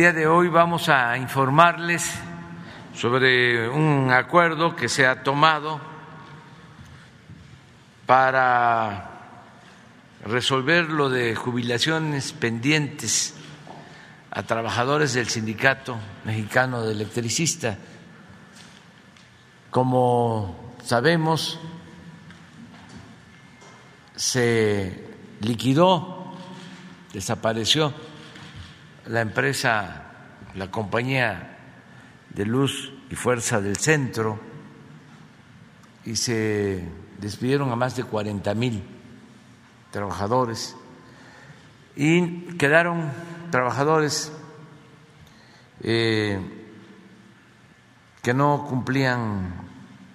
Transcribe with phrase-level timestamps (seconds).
[0.00, 2.14] día de hoy vamos a informarles
[2.94, 5.78] sobre un acuerdo que se ha tomado
[8.06, 9.10] para
[10.24, 13.34] resolver lo de jubilaciones pendientes
[14.30, 17.76] a trabajadores del Sindicato Mexicano de Electricistas.
[19.70, 21.60] Como sabemos,
[24.16, 25.10] se
[25.42, 26.32] liquidó,
[27.12, 27.92] desapareció
[29.10, 30.04] la empresa,
[30.54, 31.58] la compañía
[32.30, 34.38] de luz y fuerza del centro
[36.04, 36.88] y se
[37.18, 38.84] despidieron a más de 40 mil
[39.90, 40.76] trabajadores
[41.96, 43.10] y quedaron
[43.50, 44.32] trabajadores
[45.82, 46.38] eh,
[48.22, 49.54] que no cumplían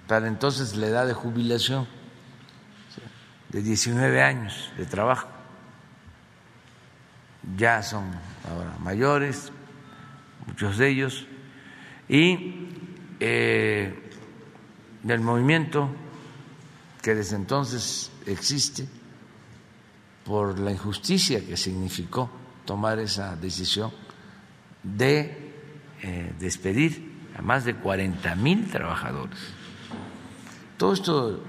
[0.07, 1.85] para entonces la edad de jubilación
[3.49, 5.27] de 19 años de trabajo.
[7.57, 9.51] Ya son ahora mayores,
[10.47, 11.27] muchos de ellos,
[12.07, 12.67] y
[13.19, 13.93] eh,
[15.03, 15.89] del movimiento
[17.01, 18.87] que desde entonces existe
[20.23, 22.29] por la injusticia que significó
[22.65, 23.91] tomar esa decisión
[24.81, 25.53] de
[26.01, 29.39] eh, despedir a más de 40 mil trabajadores.
[30.77, 31.43] Todo esto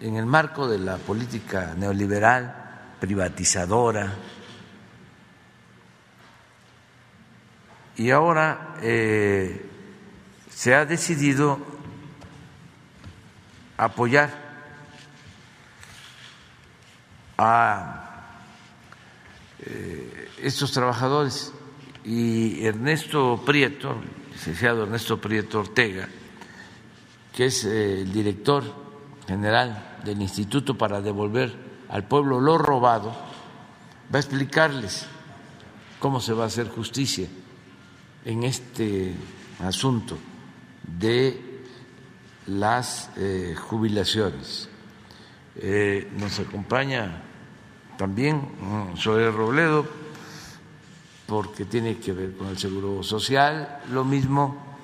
[0.00, 4.12] en el marco de la política neoliberal, privatizadora,
[7.96, 9.64] y ahora eh,
[10.50, 11.58] se ha decidido
[13.78, 14.30] apoyar
[17.38, 18.32] a
[19.60, 21.52] eh, estos trabajadores.
[22.04, 23.96] Y Ernesto Prieto,
[24.30, 26.08] licenciado Ernesto Prieto Ortega,
[27.34, 28.62] que es eh, el director
[29.26, 31.52] general del Instituto para devolver
[31.88, 33.10] al pueblo lo robado,
[34.14, 35.06] va a explicarles
[35.98, 37.26] cómo se va a hacer justicia
[38.26, 39.14] en este
[39.60, 40.18] asunto
[40.82, 41.62] de
[42.48, 44.68] las eh, jubilaciones.
[45.54, 47.22] Eh, nos acompaña
[47.96, 48.42] también
[48.96, 49.86] Zoé Robledo,
[51.26, 54.76] porque tiene que ver con el seguro social, lo mismo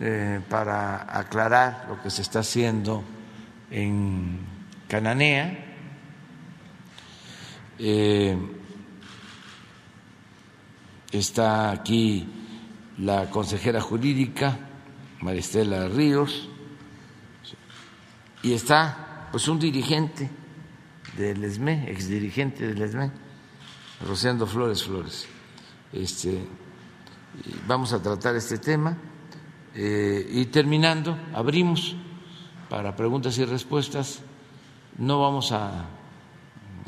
[0.00, 3.02] eh, para aclarar lo que se está haciendo
[3.70, 4.40] en
[4.88, 5.68] Cananea.
[11.12, 12.41] está aquí
[12.98, 14.58] la consejera jurídica
[15.20, 16.48] Maristela Ríos
[18.42, 20.28] y está pues un dirigente
[21.16, 23.10] del ESME, exdirigente del ESME,
[24.06, 25.26] Rosendo Flores Flores.
[25.92, 26.44] Este,
[27.66, 28.96] vamos a tratar este tema
[29.74, 31.96] eh, y terminando, abrimos
[32.68, 34.20] para preguntas y respuestas.
[34.98, 35.86] No vamos a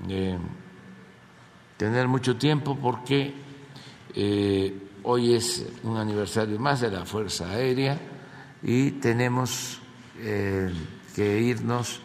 [0.08, 0.38] eh,
[1.76, 3.32] tener mucho tiempo porque
[4.14, 8.00] eh, Hoy es un aniversario más de la Fuerza Aérea
[8.62, 9.78] y tenemos
[10.16, 10.72] eh,
[11.14, 12.00] que irnos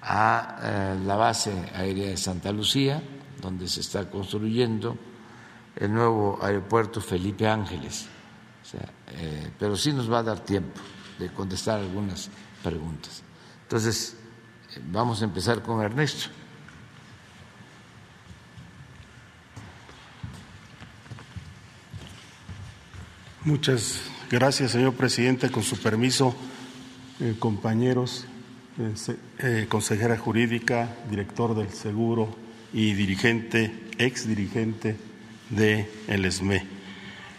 [0.00, 3.02] a eh, la base aérea de Santa Lucía,
[3.42, 4.96] donde se está construyendo
[5.74, 8.06] el nuevo aeropuerto Felipe Ángeles.
[8.74, 10.80] Eh, pero sí nos va a dar tiempo
[11.18, 12.30] de contestar algunas
[12.62, 13.24] preguntas.
[13.62, 14.16] Entonces,
[14.92, 16.30] vamos a empezar con Ernesto.
[23.42, 25.50] Muchas gracias, señor presidente.
[25.50, 26.34] Con su permiso,
[27.20, 28.26] eh, compañeros,
[29.38, 32.28] eh, consejera jurídica, director del seguro
[32.74, 34.98] y dirigente, ex dirigente
[35.48, 35.88] de.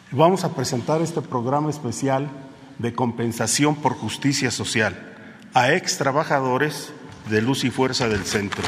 [0.09, 2.31] Vamos a presentar este programa especial
[2.79, 4.97] de compensación por justicia social
[5.53, 6.91] a ex trabajadores
[7.29, 8.63] de Luz y Fuerza del Centro.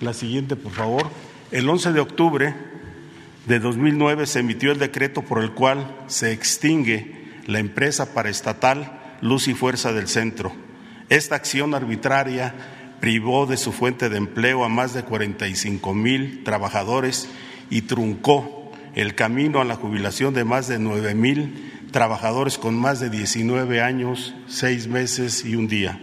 [0.00, 1.08] La siguiente, por favor.
[1.52, 2.73] El 11 de octubre
[3.46, 9.48] de 2009 se emitió el decreto por el cual se extingue la empresa paraestatal Luz
[9.48, 10.52] y Fuerza del Centro.
[11.10, 12.54] Esta acción arbitraria
[13.00, 17.28] privó de su fuente de empleo a más de 45 mil trabajadores
[17.68, 22.98] y truncó el camino a la jubilación de más de 9 mil trabajadores con más
[23.00, 26.00] de 19 años, seis meses y un día.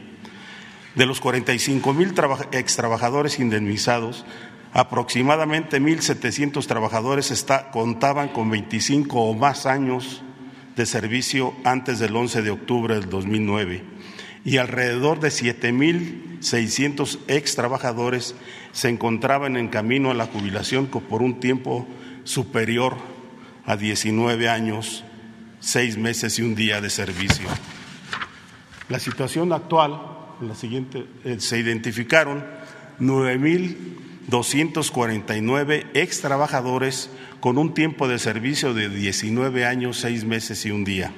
[0.96, 2.14] De los 45 mil
[2.52, 4.26] ex trabajadores indemnizados,
[4.74, 10.24] aproximadamente 1.700 trabajadores contaban con 25 o más años
[10.76, 13.84] de servicio antes del 11 de octubre del 2009
[14.44, 18.36] y alrededor de 7.600 ex trabajadores
[18.72, 21.88] se encontraban en camino a la jubilación por un tiempo
[22.24, 22.98] superior
[23.66, 25.04] a 19 años,
[25.60, 27.48] seis meses y un día de servicio.
[28.90, 30.02] La situación actual,
[30.42, 32.44] la siguiente, eh, se identificaron
[34.32, 37.10] 9.249 ex trabajadores
[37.42, 41.12] con un tiempo de servicio de 19 años, seis meses y un día.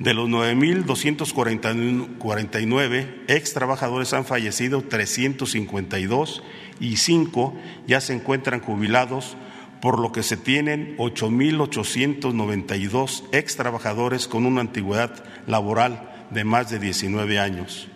[0.00, 6.42] De los 9.249 ex trabajadores han fallecido 352
[6.80, 7.54] y cinco
[7.86, 9.36] ya se encuentran jubilados,
[9.80, 16.80] por lo que se tienen 8.892 ex trabajadores con una antigüedad laboral de más de
[16.80, 17.86] 19 años,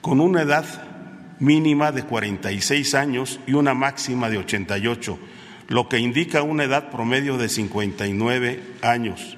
[0.00, 0.93] con una edad
[1.38, 5.18] mínima de 46 años y una máxima de 88
[5.68, 9.36] lo que indica una edad promedio de 59 años.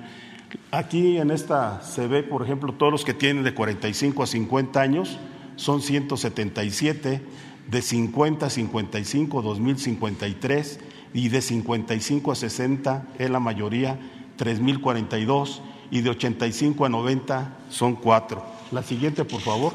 [0.70, 4.80] Aquí en esta se ve, por ejemplo, todos los que tienen de 45 a 50
[4.80, 5.18] años
[5.56, 7.22] son 177,
[7.68, 10.80] de 50 a 55, 2053
[11.14, 13.98] y de 55 a 60 es la mayoría,
[14.36, 18.44] 3042 y de 85 a 90 son cuatro.
[18.72, 19.72] La siguiente, por favor.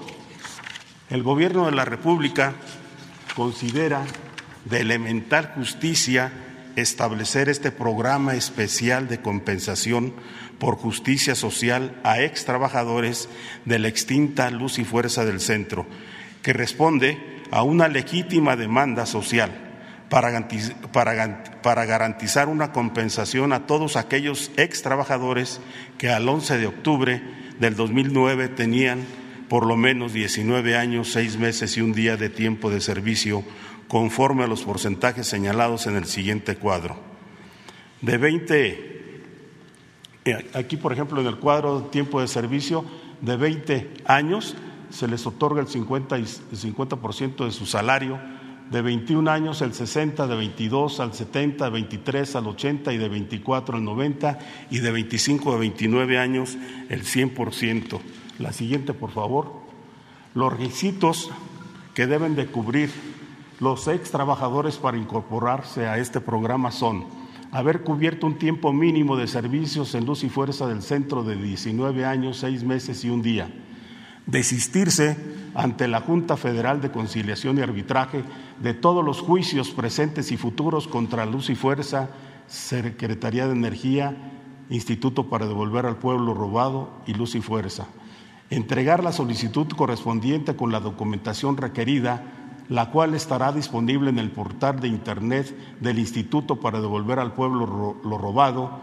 [1.12, 2.54] El gobierno de la República
[3.36, 4.06] considera
[4.64, 6.32] de elemental justicia
[6.78, 10.14] establecer este programa especial de compensación
[10.58, 13.28] por justicia social a ex trabajadores
[13.66, 15.86] de la extinta Luz y Fuerza del Centro,
[16.44, 19.52] que responde a una legítima demanda social
[20.08, 20.32] para,
[21.86, 25.60] garantizar una compensación a todos aquellos ex trabajadores
[25.98, 27.22] que al 11 de octubre
[27.60, 29.00] del 2009 tenían
[29.52, 33.44] por lo menos 19 años, seis meses y un día de tiempo de servicio
[33.90, 36.96] conforme a los porcentajes señalados en el siguiente cuadro.
[38.00, 39.24] De 20,
[40.24, 42.86] eh, aquí por ejemplo en el cuadro tiempo de servicio,
[43.20, 44.56] de 20 años
[44.90, 46.14] se les otorga el 50%,
[46.50, 48.22] el 50 de su salario,
[48.70, 53.10] de 21 años el 60, de 22 al 70, de 23 al 80 y de
[53.10, 54.40] 24 al 90
[54.70, 58.00] y de 25 a 29 años el 100%.
[58.42, 59.54] La siguiente, por favor.
[60.34, 61.30] Los requisitos
[61.94, 62.90] que deben de cubrir
[63.60, 67.06] los ex trabajadores para incorporarse a este programa son
[67.52, 72.04] haber cubierto un tiempo mínimo de servicios en luz y fuerza del centro de 19
[72.04, 73.54] años, 6 meses y un día,
[74.26, 75.18] desistirse
[75.54, 78.24] ante la Junta Federal de Conciliación y Arbitraje
[78.60, 82.10] de todos los juicios presentes y futuros contra Luz y Fuerza,
[82.48, 84.18] Secretaría de Energía,
[84.70, 87.88] Instituto para devolver al pueblo robado y Luz y Fuerza,
[88.52, 92.24] entregar la solicitud correspondiente con la documentación requerida
[92.72, 97.98] la cual estará disponible en el portal de Internet del Instituto para devolver al pueblo
[98.02, 98.80] lo robado,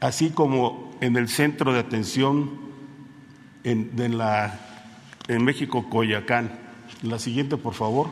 [0.00, 2.50] así como en el centro de atención
[3.62, 3.90] en,
[5.44, 6.50] México, Coyacán.
[7.02, 8.08] La siguiente, por favor.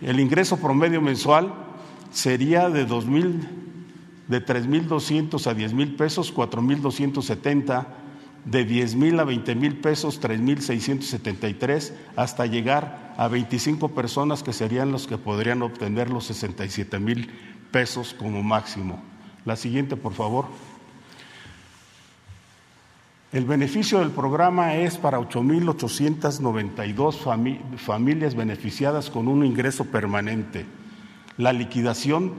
[0.00, 1.52] El ingreso promedio mensual
[2.10, 2.86] sería de
[4.28, 7.98] de tres mil doscientos a diez mil pesos, cuatro mil doscientos setenta
[8.44, 14.42] de 10 mil a 20 mil pesos, 3 mil 673, hasta llegar a 25 personas
[14.42, 17.30] que serían los que podrían obtener los 67 mil
[17.70, 19.02] pesos como máximo.
[19.44, 20.46] La siguiente, por favor.
[23.32, 30.66] El beneficio del programa es para 8.892 familias beneficiadas con un ingreso permanente.
[31.38, 32.34] La liquidación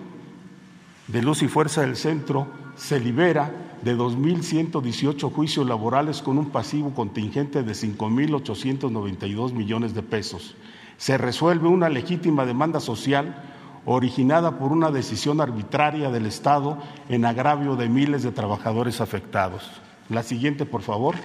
[1.07, 2.45] de luz y fuerza del centro
[2.75, 10.55] se libera de 2.118 juicios laborales con un pasivo contingente de 5.892 millones de pesos.
[10.97, 13.43] Se resuelve una legítima demanda social
[13.85, 16.77] originada por una decisión arbitraria del Estado
[17.09, 19.81] en agravio de miles de trabajadores afectados.
[20.09, 21.15] La siguiente, por favor.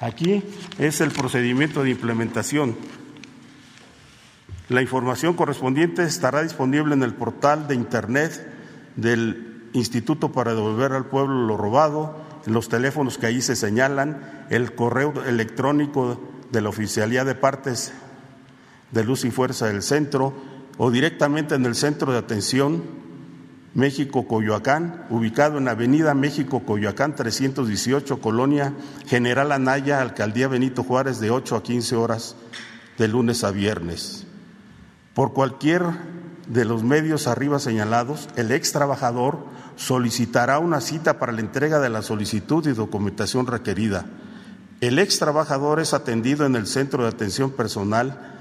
[0.00, 0.42] Aquí
[0.78, 2.76] es el procedimiento de implementación.
[4.68, 8.52] La información correspondiente estará disponible en el portal de Internet
[8.96, 14.46] del Instituto para devolver al pueblo lo robado, en los teléfonos que ahí se señalan,
[14.50, 16.20] el correo electrónico
[16.50, 17.92] de la Oficialía de Partes
[18.90, 20.34] de Luz y Fuerza del Centro
[20.78, 23.01] o directamente en el Centro de Atención
[23.74, 28.74] México Coyoacán, ubicado en Avenida México Coyoacán 318, Colonia
[29.06, 32.36] General Anaya, Alcaldía Benito Juárez, de 8 a 15 horas
[32.98, 34.26] de lunes a viernes.
[35.14, 35.82] Por cualquier
[36.48, 39.38] de los medios arriba señalados, el ex trabajador
[39.76, 44.04] solicitará una cita para la entrega de la solicitud y documentación requerida.
[44.82, 48.32] El ex trabajador es atendido en el centro de atención personal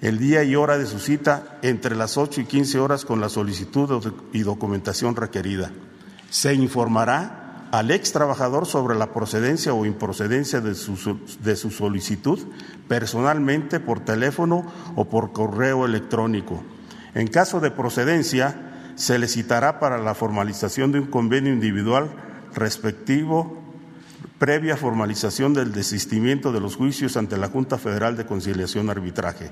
[0.00, 3.28] el día y hora de su cita entre las 8 y 15 horas con la
[3.28, 5.70] solicitud y documentación requerida.
[6.30, 12.38] Se informará al ex trabajador sobre la procedencia o improcedencia de su, de su solicitud
[12.88, 16.62] personalmente por teléfono o por correo electrónico.
[17.14, 22.10] En caso de procedencia, se le citará para la formalización de un convenio individual
[22.54, 23.62] respectivo
[24.38, 29.50] previa formalización del desistimiento de los juicios ante la Junta Federal de Conciliación Arbitraje.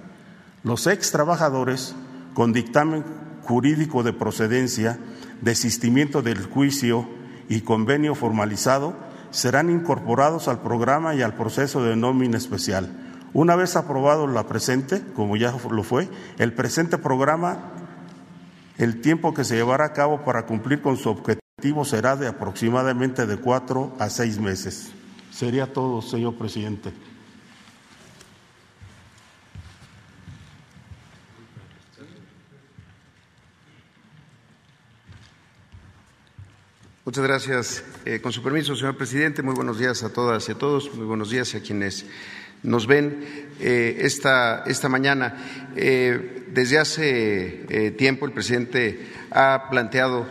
[0.64, 1.94] Los ex trabajadores
[2.32, 3.04] con dictamen
[3.42, 4.98] jurídico de procedencia,
[5.42, 7.06] desistimiento del juicio
[7.50, 8.94] y convenio formalizado
[9.30, 12.90] serán incorporados al programa y al proceso de nómina especial.
[13.34, 17.72] Una vez aprobado la presente, como ya lo fue, el presente programa,
[18.78, 23.26] el tiempo que se llevará a cabo para cumplir con su objetivo será de aproximadamente
[23.26, 24.92] de cuatro a seis meses.
[25.30, 26.90] Sería todo, señor presidente.
[37.06, 37.84] Muchas gracias.
[38.06, 41.04] Eh, con su permiso, señor presidente, muy buenos días a todas y a todos, muy
[41.04, 42.06] buenos días a quienes
[42.62, 43.22] nos ven
[43.60, 45.36] eh, esta, esta, mañana.
[45.76, 50.26] Eh, desde hace tiempo el presidente ha planteado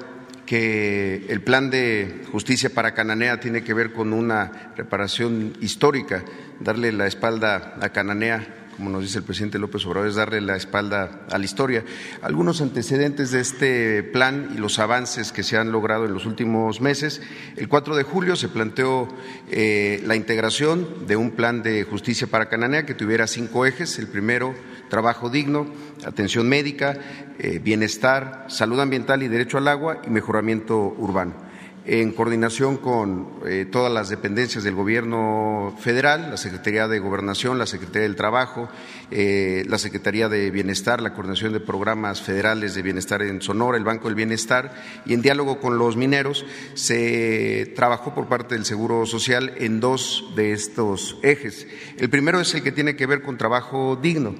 [0.48, 6.24] que el plan de justicia para Cananea tiene que ver con una reparación histórica,
[6.60, 10.56] darle la espalda a Cananea como nos dice el presidente López Obrador, es darle la
[10.56, 11.84] espalda a la historia.
[12.22, 16.82] Algunos antecedentes de este plan y los avances que se han logrado en los últimos
[16.82, 17.22] meses.
[17.56, 19.08] El 4 de julio se planteó
[19.50, 24.00] eh, la integración de un plan de justicia para Cananea que tuviera cinco ejes.
[24.00, 24.56] El primero,
[24.90, 25.68] trabajo digno,
[26.06, 26.98] atención médica,
[27.40, 31.43] eh, bienestar, salud ambiental y derecho al agua y mejoramiento urbano
[31.86, 37.66] en coordinación con eh, todas las dependencias del Gobierno federal, la Secretaría de Gobernación, la
[37.66, 38.70] Secretaría del Trabajo,
[39.12, 43.84] eh, la Secretaría de Bienestar, la coordinación de programas federales de bienestar en Sonora, el
[43.84, 44.74] Banco del Bienestar,
[45.06, 50.32] y en diálogo con los mineros se trabajó por parte del Seguro Social en dos
[50.36, 51.68] de estos ejes.
[51.98, 54.36] El primero es el que tiene que ver con trabajo digno.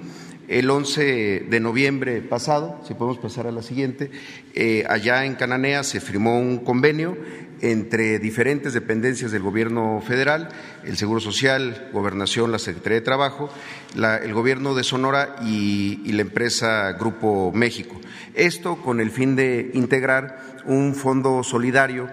[0.48, 4.12] El 11 de noviembre pasado, si podemos pasar a la siguiente,
[4.54, 7.18] eh, allá en Cananea se firmó un convenio
[7.62, 10.50] entre diferentes dependencias del Gobierno federal,
[10.84, 13.50] el Seguro Social, Gobernación, la Secretaría de Trabajo,
[13.96, 17.96] el Gobierno de Sonora y la empresa Grupo México.
[18.34, 22.10] Esto con el fin de integrar un fondo solidario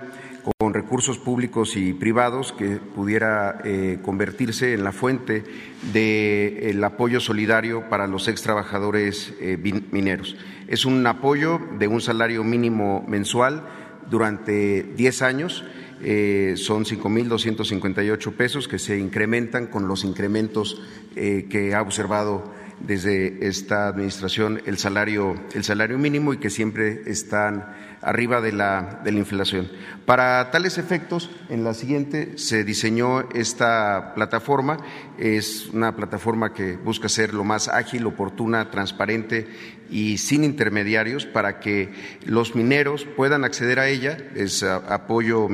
[0.59, 5.45] con recursos públicos y privados que pudiera eh, convertirse en la fuente
[5.93, 9.57] del apoyo solidario para los ex trabajadores eh,
[9.91, 10.37] mineros.
[10.69, 13.65] Es un apoyo de un salario mínimo mensual
[14.11, 15.65] durante 10 años.
[16.03, 20.81] Eh, son 5.258 pesos que se incrementan con los incrementos
[21.15, 27.75] que ha observado desde esta administración el salario, el salario mínimo y que siempre están
[28.03, 29.71] arriba de la, de la inflación.
[30.07, 34.79] Para tales efectos, en la siguiente se diseñó esta plataforma.
[35.19, 39.47] Es una plataforma que busca ser lo más ágil, oportuna, transparente
[39.91, 41.93] y sin intermediarios para que
[42.25, 44.17] los mineros puedan acceder a ella.
[44.35, 45.49] Es apoyo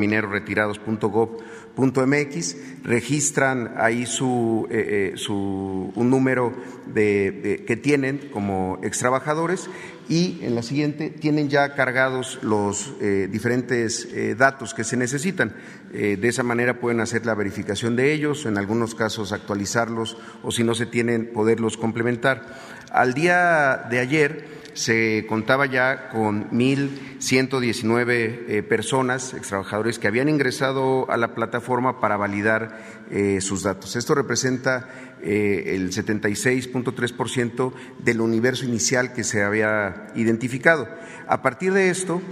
[2.07, 6.55] MX, registran ahí su, eh, eh, su un número
[6.87, 9.69] de, que tienen como extrabajadores
[10.09, 15.55] y en la siguiente tienen ya cargados los eh, diferentes datos que se necesitan.
[15.91, 20.65] de esa manera pueden hacer la verificación de ellos, en algunos casos actualizarlos o si
[20.65, 22.45] no se tienen, poderlos complementar.
[22.91, 31.11] Al día de ayer, se contaba ya con 1.119 eh, personas, extrabajadores, que habían ingresado
[31.11, 32.79] a la plataforma para validar
[33.11, 33.97] eh, sus datos.
[33.97, 34.89] Esto representa
[35.23, 40.89] eh, el 76.3% del universo inicial que se había identificado.
[41.29, 42.23] A partir de esto,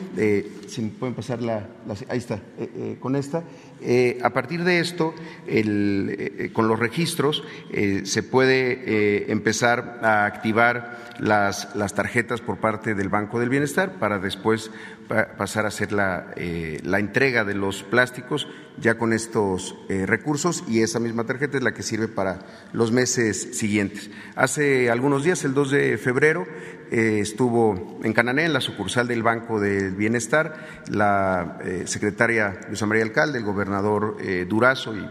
[0.68, 1.66] si me pueden pasar la,
[2.08, 2.40] ahí está,
[3.00, 3.42] con esta,
[4.22, 5.12] a partir de esto,
[6.52, 7.42] con los registros,
[8.04, 14.20] se puede empezar a activar las, las tarjetas por parte del Banco del Bienestar para
[14.20, 14.70] después
[15.08, 20.64] pasar a hacer la, eh, la, entrega de los plásticos ya con estos eh, recursos
[20.66, 22.40] y esa misma tarjeta es la que sirve para
[22.72, 24.10] los meses siguientes.
[24.34, 26.46] Hace algunos días, el 2 de febrero,
[26.90, 33.04] eh, estuvo en Canané, en la sucursal del Banco del Bienestar, la secretaria Luisa María
[33.04, 34.16] Alcalde, el gobernador
[34.48, 35.06] Durazo y,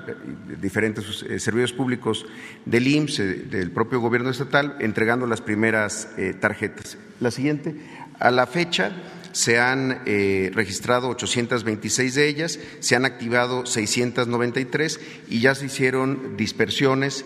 [0.59, 2.25] diferentes servicios públicos
[2.65, 6.09] del IMSS, del propio gobierno estatal, entregando las primeras
[6.39, 6.97] tarjetas.
[7.19, 7.75] La siguiente,
[8.19, 8.91] a la fecha,
[9.33, 16.37] se han eh, registrado 826 de ellas, se han activado 693 y ya se hicieron
[16.37, 17.25] dispersiones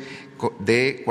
[0.59, 1.03] de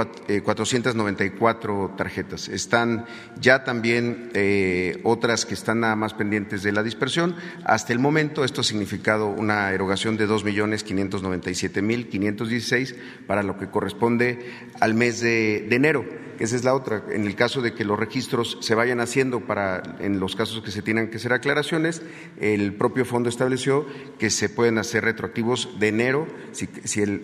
[0.45, 2.49] 494 eh, tarjetas.
[2.49, 3.07] Están
[3.41, 7.35] ya también eh, otras que están nada más pendientes de la dispersión.
[7.65, 12.95] Hasta el momento esto ha significado una erogación de 2.597.516
[13.27, 14.49] para lo que corresponde
[14.81, 16.05] al mes de, enero.
[16.39, 17.03] Esa es la otra.
[17.11, 20.71] En el caso de que los registros se vayan haciendo para, en los casos que
[20.71, 22.03] se tienen que hacer aclaraciones,
[22.39, 23.87] el propio fondo estableció
[24.19, 27.23] que se pueden hacer retroactivos de enero si, si el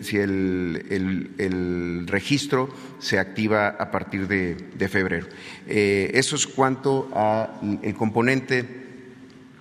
[1.38, 5.26] el registro se activa a partir de, febrero.
[5.66, 8.83] Eh, eso es cuanto al componente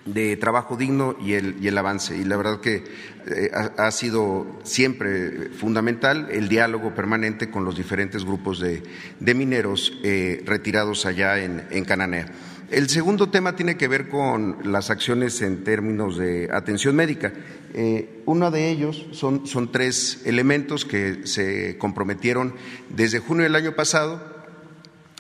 [0.05, 2.17] de trabajo digno y el, avance.
[2.17, 2.83] Y la verdad que
[3.27, 8.81] eh, ha, sido siempre fundamental el diálogo permanente con los diferentes grupos de,
[9.19, 12.25] mineros eh, retirados allá en, en Cananea.
[12.71, 17.33] El segundo tema tiene que ver con las acciones en términos de atención médica.
[17.73, 22.53] Eh, uno de ellos son, son tres elementos que se comprometieron
[22.87, 24.23] desde junio del año pasado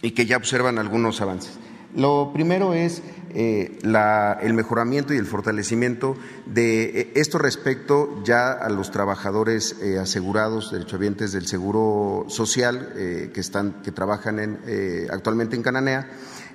[0.01, 1.59] y que ya observan algunos avances.
[1.93, 8.69] Lo primero es eh, el mejoramiento y el fortalecimiento de eh, esto respecto ya a
[8.69, 14.59] los trabajadores asegurados, derechohabientes del Seguro Social que, están, que trabajan en,
[15.11, 16.07] actualmente en Cananea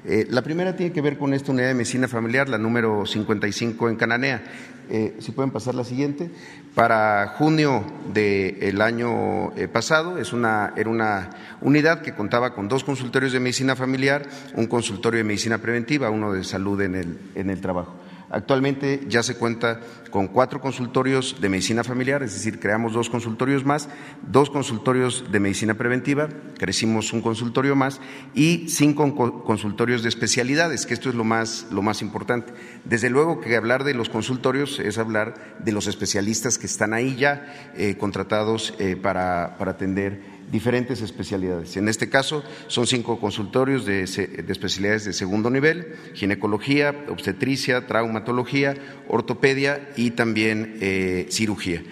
[0.09, 3.89] eh, la primera tiene que ver con esta unidad de medicina familiar, la número 55
[3.89, 4.43] en Cananea.
[4.89, 6.31] Eh, si pueden pasar la siguiente.
[6.77, 12.85] Para junio del año eh, pasado es una, era una unidad que contaba con dos
[12.85, 17.51] consultorios de medicina familiar, un consultorio de medicina preventiva, uno de salud en el, en
[17.51, 17.95] el trabajo.
[18.31, 23.65] Actualmente ya se cuenta con cuatro consultorios de medicina familiar, es decir, creamos dos consultorios
[23.65, 23.89] más,
[24.23, 28.01] dos consultorios de medicina preventiva, crecimos un consultorio más
[28.35, 32.53] y cinco consultorios de especialidades, que esto es lo más, lo más importante.
[32.85, 37.17] Desde luego que hablar de los consultorios es hablar de los especialistas que están ahí
[37.17, 41.77] ya eh, contratados eh, para, para atender diferentes especialidades.
[41.77, 48.75] En este caso son cinco consultorios de, especialidades de segundo nivel, ginecología, obstetricia, traumatología,
[49.09, 51.83] ortopedia y también eh, cirugía.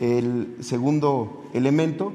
[0.00, 2.12] El segundo elemento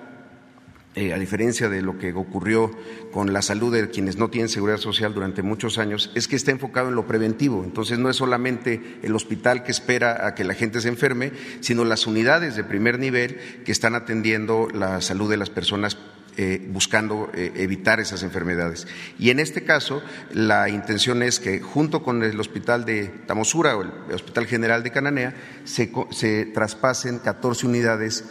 [0.95, 2.71] eh, a diferencia de lo que ocurrió
[3.11, 6.51] con la salud de quienes no tienen seguridad social durante muchos años, es que está
[6.51, 7.63] enfocado en lo preventivo.
[7.63, 11.85] Entonces, no es solamente el hospital que espera a que la gente se enferme, sino
[11.85, 15.97] las unidades de primer nivel que están atendiendo la salud de las personas
[16.41, 18.87] eh, buscando eh, evitar esas enfermedades.
[19.17, 23.81] Y en este caso, la intención es que junto con el Hospital de Tamosura o
[23.81, 28.23] el Hospital General de Cananea se, se traspasen 14 unidades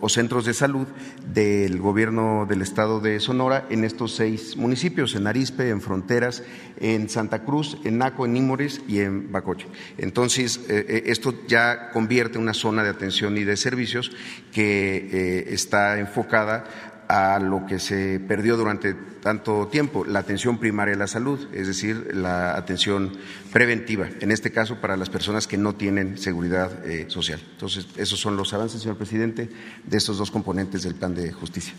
[0.00, 0.86] o centros de salud
[1.26, 6.42] del gobierno del estado de Sonora en estos seis municipios, en Arispe, en Fronteras,
[6.80, 9.66] en Santa Cruz, en Naco, en Nímoris y en Bacoche.
[9.98, 14.10] Entonces, eh, esto ya convierte una zona de atención y de servicios
[14.52, 16.64] que está enfocada
[17.08, 21.66] a lo que se perdió durante tanto tiempo, la atención primaria de la salud, es
[21.66, 23.16] decir, la atención
[23.52, 27.40] preventiva, en este caso para las personas que no tienen seguridad eh, social.
[27.52, 29.48] Entonces, esos son los avances, señor presidente,
[29.84, 31.74] de estos dos componentes del plan de justicia.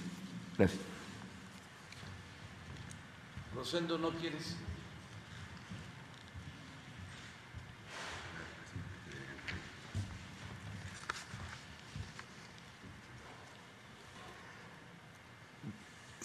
[0.57, 0.81] Gracias.
[3.55, 4.55] Rosendo, ¿no quieres?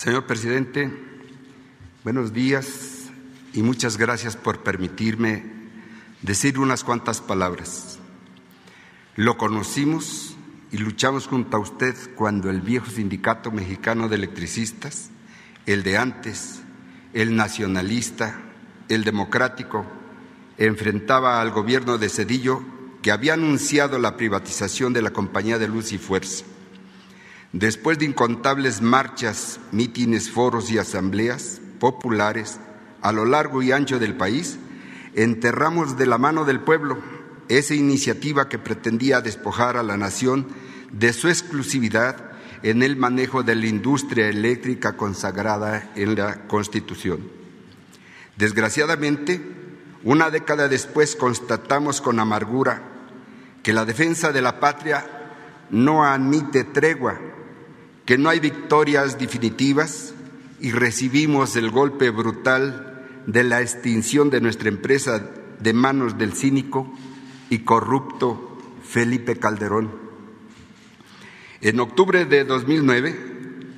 [0.05, 0.91] Señor presidente,
[2.03, 3.05] buenos días
[3.55, 5.45] y muchas gracias por permitirme
[6.21, 7.99] decir unas cuantas palabras.
[9.17, 10.37] Lo conocimos
[10.71, 15.09] y luchamos junto a usted cuando el viejo sindicato mexicano de electricistas,
[15.65, 16.61] el de antes,
[17.15, 18.43] el nacionalista,
[18.91, 19.87] el democrático,
[20.59, 22.63] enfrentaba al gobierno de Cedillo
[23.01, 26.45] que había anunciado la privatización de la compañía de luz y fuerza.
[27.55, 32.59] Después de incontables marchas, mítines, foros y asambleas populares
[33.01, 34.59] a lo largo y ancho del país,
[35.15, 36.99] enterramos de la mano del pueblo
[37.49, 40.49] esa iniciativa que pretendía despojar a la nación
[40.91, 42.33] de su exclusividad
[42.65, 47.21] en el manejo de la industria eléctrica consagrada en la Constitución.
[48.37, 49.41] Desgraciadamente,
[50.03, 52.83] una década después constatamos con amargura
[53.63, 55.07] que la defensa de la patria
[55.71, 57.17] no admite tregua
[58.05, 60.15] que no hay victorias definitivas
[60.61, 66.93] y recibimos el golpe brutal de la extinción de nuestra empresa de manos del cínico
[67.49, 69.91] y corrupto Felipe Calderón.
[71.63, 73.35] En octubre de 2009,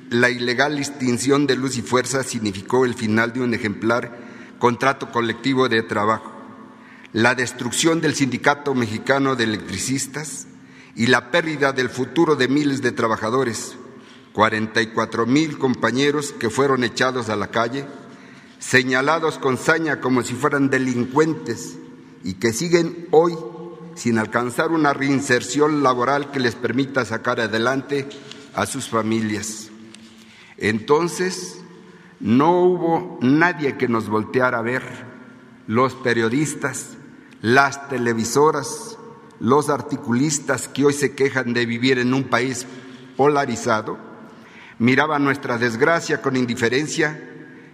[0.09, 4.27] la ilegal extinción de Luz y Fuerza significó el final de un ejemplar
[4.59, 6.33] contrato colectivo de trabajo,
[7.13, 10.47] la destrucción del Sindicato Mexicano de Electricistas
[10.95, 13.77] y la pérdida del futuro de miles de trabajadores
[14.37, 17.87] 44 mil compañeros que fueron echados a la calle,
[18.59, 21.79] señalados con saña como si fueran delincuentes
[22.23, 23.35] y que siguen hoy
[23.95, 28.07] sin alcanzar una reinserción laboral que les permita sacar adelante
[28.53, 29.69] a sus familias.
[30.57, 31.59] Entonces,
[32.19, 34.83] no hubo nadie que nos volteara a ver,
[35.65, 36.89] los periodistas,
[37.41, 38.99] las televisoras,
[39.39, 42.67] los articulistas que hoy se quejan de vivir en un país
[43.15, 44.05] polarizado,
[44.79, 47.19] miraban nuestra desgracia con indiferencia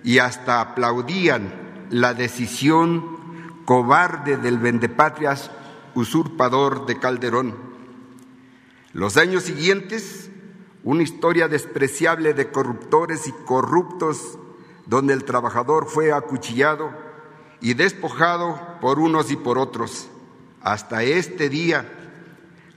[0.04, 1.54] y hasta aplaudían
[1.90, 5.52] la decisión cobarde del vendepatrias
[5.96, 7.56] usurpador de Calderón.
[8.94, 10.30] Los años siguientes,
[10.84, 14.38] una historia despreciable de corruptores y corruptos
[14.86, 16.92] donde el trabajador fue acuchillado
[17.62, 20.10] y despojado por unos y por otros,
[20.62, 21.90] hasta este día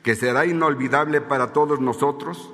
[0.03, 2.51] que será inolvidable para todos nosotros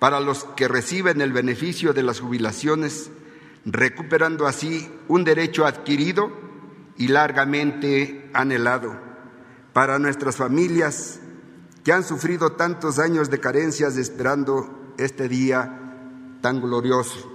[0.00, 3.10] para los que reciben el beneficio de las jubilaciones,
[3.66, 6.32] recuperando así un derecho adquirido
[6.96, 8.98] y largamente anhelado,
[9.74, 11.20] para nuestras familias
[11.84, 15.78] que han sufrido tantos años de carencias esperando este día
[16.40, 17.30] tan glorioso.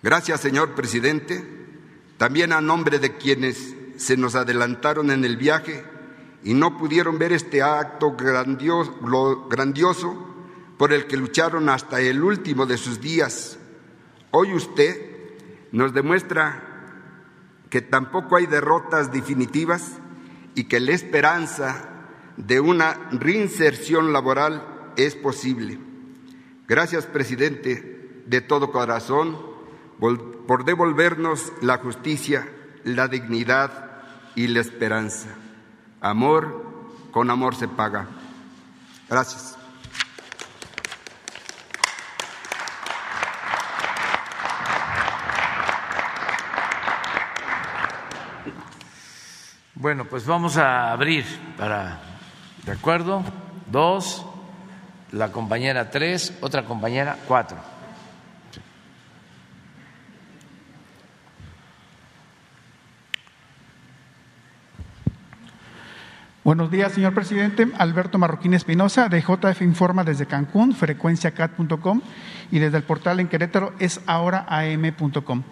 [0.00, 1.44] Gracias, señor presidente,
[2.18, 5.84] también a nombre de quienes se nos adelantaron en el viaje
[6.44, 10.33] y no pudieron ver este acto grandioso,
[10.78, 13.58] por el que lucharon hasta el último de sus días.
[14.30, 14.96] Hoy usted
[15.72, 16.62] nos demuestra
[17.70, 19.98] que tampoco hay derrotas definitivas
[20.54, 21.88] y que la esperanza
[22.36, 25.78] de una reinserción laboral es posible.
[26.66, 29.38] Gracias, presidente, de todo corazón,
[29.98, 32.48] por devolvernos la justicia,
[32.84, 34.02] la dignidad
[34.34, 35.28] y la esperanza.
[36.00, 36.62] Amor
[37.10, 38.08] con amor se paga.
[39.08, 39.56] Gracias.
[49.84, 51.26] Bueno, pues vamos a abrir
[51.58, 52.00] para,
[52.64, 53.22] ¿de acuerdo?
[53.70, 54.24] Dos,
[55.12, 57.58] la compañera tres, otra compañera cuatro.
[66.42, 67.70] Buenos días, señor presidente.
[67.76, 72.00] Alberto Marroquín Espinosa, de JF Informa desde Cancún, frecuenciacat.com
[72.50, 75.42] y desde el portal en Querétaro es ahoraam.com.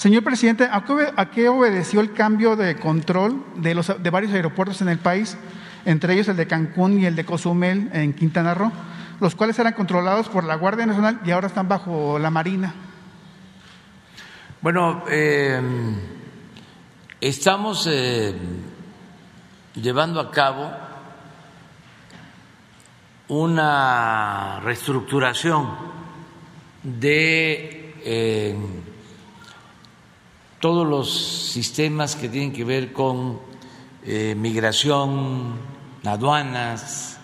[0.00, 4.88] Señor presidente, ¿a qué obedeció el cambio de control de, los, de varios aeropuertos en
[4.88, 5.36] el país,
[5.84, 8.72] entre ellos el de Cancún y el de Cozumel en Quintana Roo,
[9.20, 12.72] los cuales eran controlados por la Guardia Nacional y ahora están bajo la Marina?
[14.62, 15.60] Bueno, eh,
[17.20, 17.86] estamos...
[17.86, 18.34] Eh,
[19.74, 20.70] llevando a cabo
[23.28, 25.68] una reestructuración
[26.82, 28.56] de eh,
[30.60, 31.10] todos los
[31.50, 33.40] sistemas que tienen que ver con
[34.04, 35.54] eh, migración,
[36.04, 37.18] aduanas,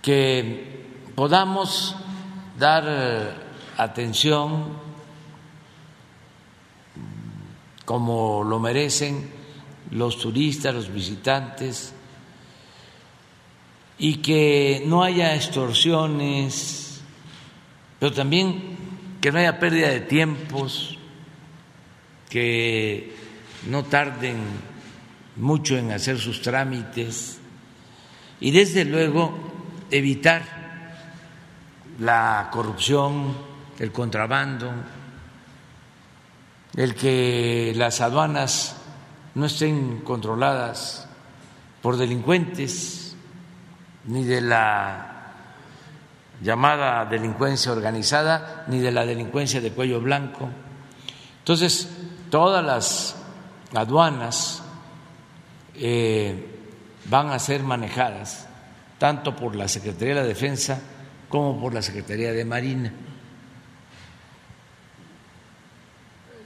[0.00, 1.96] que podamos
[2.58, 3.36] dar
[3.76, 4.82] atención
[7.84, 9.30] como lo merecen
[9.90, 11.94] los turistas, los visitantes,
[13.98, 17.02] y que no haya extorsiones,
[18.00, 18.76] pero también
[19.20, 20.93] que no haya pérdida de tiempos,
[22.28, 23.14] que
[23.68, 24.38] no tarden
[25.36, 27.38] mucho en hacer sus trámites
[28.40, 29.32] y desde luego
[29.90, 30.42] evitar
[31.98, 33.36] la corrupción,
[33.78, 34.72] el contrabando,
[36.76, 38.76] el que las aduanas
[39.34, 41.08] no estén controladas
[41.82, 43.16] por delincuentes
[44.06, 45.14] ni de la
[46.42, 50.48] llamada delincuencia organizada ni de la delincuencia de cuello blanco.
[51.38, 51.88] Entonces,
[52.34, 53.14] todas las
[53.72, 54.60] aduanas
[55.76, 56.34] eh,
[57.04, 58.48] van a ser manejadas
[58.98, 60.80] tanto por la Secretaría de la Defensa
[61.28, 62.92] como por la Secretaría de Marina.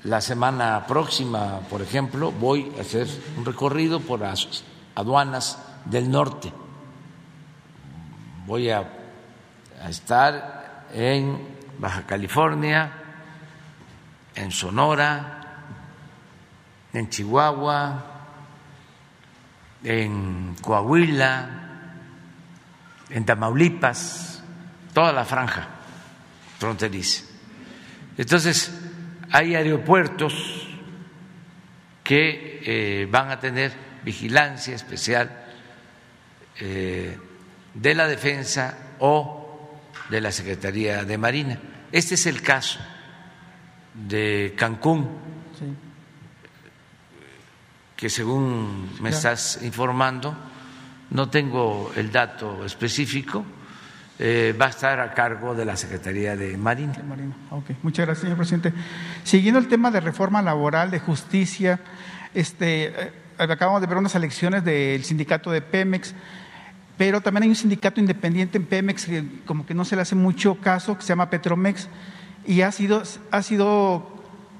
[0.05, 6.53] La semana próxima, por ejemplo, voy a hacer un recorrido por las aduanas del norte.
[8.47, 8.93] Voy a,
[9.89, 12.93] estar en Baja California,
[14.35, 15.38] en Sonora,
[16.93, 18.05] en Chihuahua,
[19.85, 21.51] en Coahuila,
[23.11, 24.43] en Tamaulipas,
[24.93, 25.69] toda la franja
[26.59, 27.25] fronteriza.
[28.17, 28.73] Entonces,
[29.31, 30.67] hay aeropuertos
[32.03, 33.73] que eh, van a tener
[34.03, 35.45] vigilancia especial
[36.59, 37.17] eh,
[37.75, 41.59] de la defensa o de la Secretaría de Marina.
[41.93, 42.81] Este es el caso
[43.95, 45.28] de Cancún,
[47.99, 50.33] que según me estás informando,
[51.11, 53.45] no tengo el dato específico,
[54.21, 56.95] eh, va a estar a cargo de la Secretaría de Marina.
[57.83, 58.73] Muchas gracias, señor presidente.
[59.25, 61.81] Siguiendo el tema de reforma laboral, de justicia,
[62.35, 66.15] este, eh, acabamos de ver unas elecciones del sindicato de Pemex,
[66.97, 70.15] pero también hay un sindicato independiente en Pemex que como que no se le hace
[70.15, 71.89] mucho caso, que se llama Petromex,
[72.47, 74.18] y ha sido, ha sido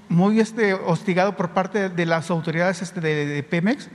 [0.09, 3.89] muy este, hostigado por parte de las autoridades este, de Pemex.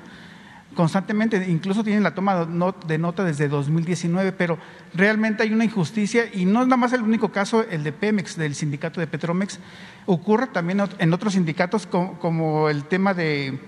[0.75, 2.47] Constantemente, incluso tienen la toma
[2.87, 4.57] de nota desde 2019, pero
[4.93, 8.35] realmente hay una injusticia y no es nada más el único caso, el de Pemex,
[8.37, 9.59] del sindicato de Petromex,
[10.07, 13.59] ocurre también en otros sindicatos como, el tema de,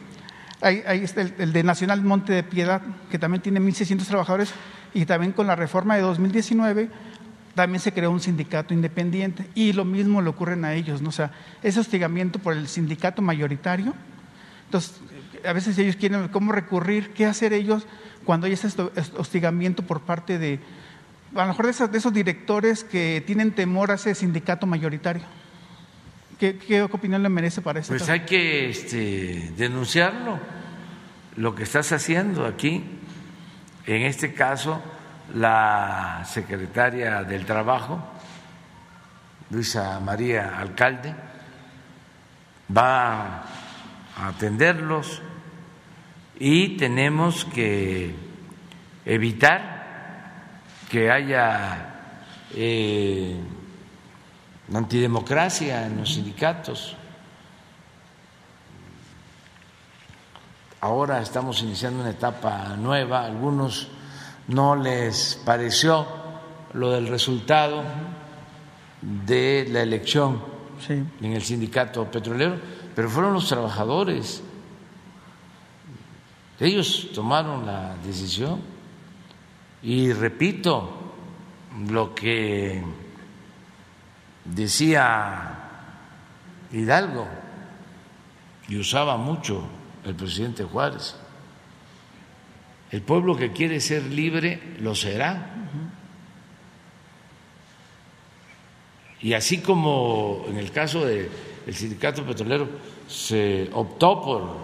[0.62, 0.84] hay,
[1.38, 2.82] el, de Nacional Monte de Piedad,
[3.12, 4.52] que también tiene 1.600 trabajadores
[4.94, 6.90] y también con la reforma de 2019
[7.56, 11.10] también se creó un sindicato independiente y lo mismo le ocurren a ellos, ¿no?
[11.10, 11.32] o sea,
[11.64, 13.94] ese hostigamiento por el sindicato mayoritario.
[14.66, 15.00] Entonces,
[15.46, 17.88] a veces ellos quieren cómo recurrir, qué hacer ellos
[18.26, 18.68] cuando hay ese
[19.18, 20.60] hostigamiento por parte de,
[21.34, 25.24] a lo mejor de esos, directores que tienen temor a ese sindicato mayoritario.
[26.40, 27.94] ¿Qué, opinión le merece para eso?
[27.94, 30.38] Pues hay que este, denunciarlo,
[31.38, 32.84] lo que estás haciendo aquí,
[33.86, 34.82] en este caso,
[35.34, 38.00] la secretaria del Trabajo,
[39.50, 41.16] Luisa María Alcalde,
[42.76, 43.44] va
[44.18, 45.22] a atenderlos
[46.40, 48.16] y tenemos que
[49.06, 49.76] evitar
[50.90, 51.96] que haya
[52.54, 53.40] eh,
[54.74, 56.96] antidemocracia en los sindicatos.
[60.82, 63.90] Ahora estamos iniciando una etapa nueva, algunos
[64.48, 66.06] no les pareció
[66.74, 67.84] lo del resultado
[69.02, 70.42] de la elección
[70.88, 72.58] en el sindicato petrolero,
[72.96, 74.44] pero fueron los trabajadores.
[76.60, 78.62] Ellos tomaron la decisión
[79.82, 80.90] y repito
[81.90, 82.84] lo que
[84.46, 85.66] decía
[86.72, 87.28] Hidalgo
[88.68, 89.64] y usaba mucho
[90.04, 91.16] el presidente Juárez.
[92.96, 95.54] El pueblo que quiere ser libre lo será.
[99.20, 101.30] Y así como en el caso del
[101.74, 102.70] sindicato petrolero
[103.06, 104.56] se optó por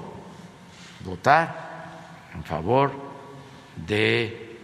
[1.04, 2.94] votar en favor
[3.76, 4.56] de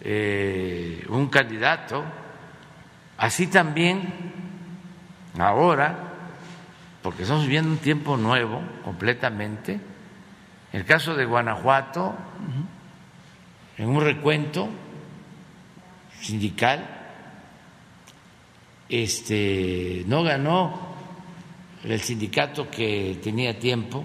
[0.00, 2.04] eh, un candidato,
[3.16, 4.12] así también
[5.36, 6.14] ahora,
[7.02, 12.14] porque estamos viviendo un tiempo nuevo completamente, en el caso de Guanajuato,
[13.78, 14.68] en un recuento
[16.20, 16.96] sindical,
[18.88, 20.88] este, no ganó
[21.84, 24.04] el sindicato que tenía tiempo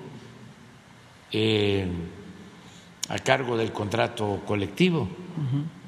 [1.31, 1.87] eh,
[3.09, 5.09] a cargo del contrato colectivo,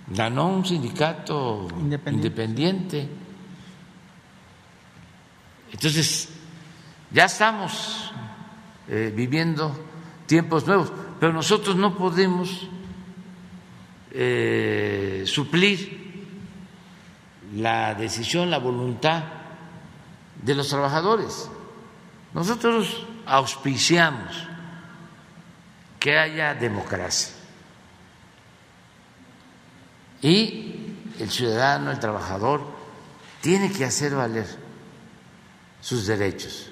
[0.07, 3.07] ganó un sindicato independiente.
[5.71, 6.29] Entonces,
[7.11, 8.11] ya estamos
[8.87, 9.77] eh, viviendo
[10.25, 12.67] tiempos nuevos, pero nosotros no podemos
[14.17, 16.05] eh, suplir
[17.53, 19.23] la decisión, la voluntad
[20.41, 21.49] de los trabajadores.
[22.33, 24.47] Nosotros auspiciamos
[25.99, 27.33] que haya democracia
[30.21, 32.61] y el ciudadano, el trabajador,
[33.41, 34.47] tiene que hacer valer
[35.81, 36.69] sus derechos,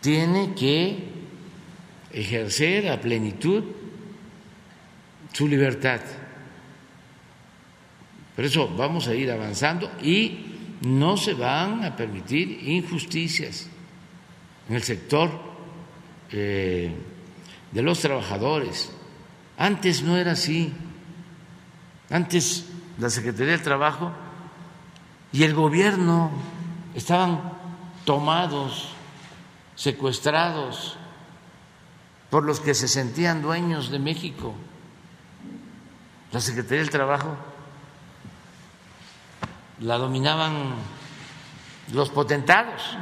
[0.00, 1.12] tiene que
[2.10, 3.81] ejercer a plenitud
[5.32, 6.00] su libertad.
[8.36, 13.68] Por eso vamos a ir avanzando y no se van a permitir injusticias
[14.68, 15.30] en el sector
[16.30, 16.92] eh,
[17.70, 18.92] de los trabajadores.
[19.58, 20.72] Antes no era así.
[22.10, 22.66] Antes
[22.98, 24.12] la Secretaría del Trabajo
[25.32, 26.30] y el gobierno
[26.94, 27.52] estaban
[28.04, 28.90] tomados,
[29.74, 30.96] secuestrados
[32.28, 34.54] por los que se sentían dueños de México.
[36.32, 37.36] La Secretaría del Trabajo
[39.80, 40.74] la dominaban
[41.92, 42.96] los potentados.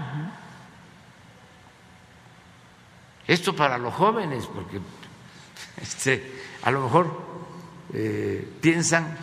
[3.27, 4.81] Esto para los jóvenes, porque
[5.81, 7.23] este, a lo mejor
[7.93, 9.17] eh, piensan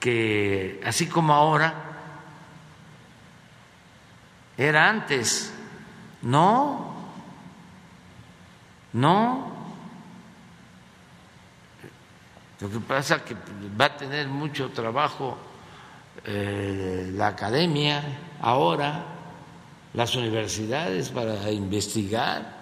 [0.00, 1.74] que así como ahora
[4.56, 5.52] era antes.
[6.22, 6.94] No,
[8.92, 9.59] no.
[12.60, 13.36] Lo que pasa es que
[13.80, 15.36] va a tener mucho trabajo
[16.24, 18.02] eh, la academia
[18.42, 19.06] ahora,
[19.94, 22.60] las universidades para investigar.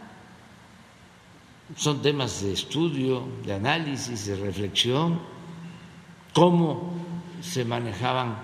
[1.76, 5.20] Son temas de estudio, de análisis, de reflexión,
[6.33, 6.94] cómo
[7.42, 8.38] se manejaban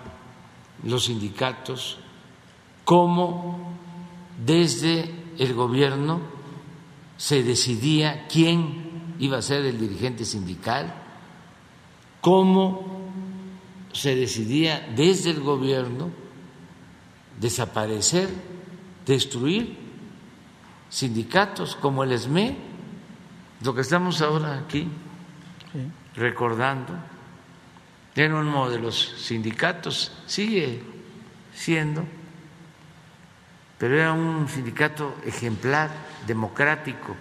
[0.82, 1.98] los sindicatos,
[2.84, 3.72] cómo
[4.44, 6.20] desde el gobierno
[7.16, 11.03] se decidía quién iba a ser el dirigente sindical
[12.24, 12.80] cómo
[13.92, 16.10] se decidía desde el gobierno
[17.38, 18.30] desaparecer,
[19.04, 19.76] destruir
[20.88, 22.56] sindicatos como el ESME,
[23.62, 24.88] lo que estamos ahora aquí
[26.16, 26.94] recordando,
[28.14, 30.82] era uno de los sindicatos, sigue
[31.52, 32.06] siendo,
[33.76, 35.90] pero era un sindicato ejemplar,
[36.26, 37.14] democrático,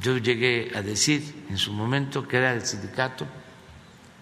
[0.00, 3.26] yo llegué a decir en su momento que era el sindicato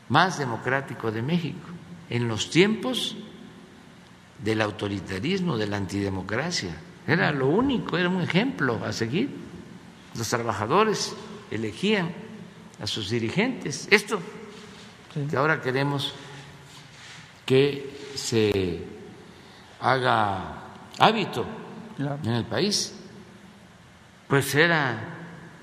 [0.09, 1.69] más democrático de México
[2.09, 3.17] en los tiempos
[4.39, 6.77] del autoritarismo, de la antidemocracia.
[7.07, 9.31] Era lo único, era un ejemplo a seguir.
[10.17, 11.15] Los trabajadores
[11.51, 12.13] elegían
[12.81, 13.89] a sus dirigentes.
[13.91, 14.21] Esto
[15.31, 16.13] que ahora queremos
[17.45, 18.85] que se
[19.81, 20.63] haga
[20.99, 21.47] hábito
[21.99, 22.95] en el país,
[24.29, 25.16] pues era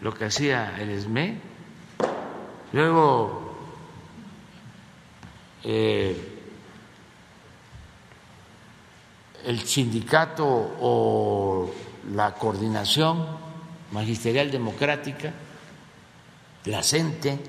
[0.04, 1.54] lo que hacía el ESME
[2.74, 3.56] Luego,
[5.64, 6.40] eh,
[9.46, 10.44] el sindicato
[10.82, 11.72] o
[12.16, 13.28] la coordinación
[13.92, 15.32] magisterial democrática,
[16.66, 17.40] la CENTE,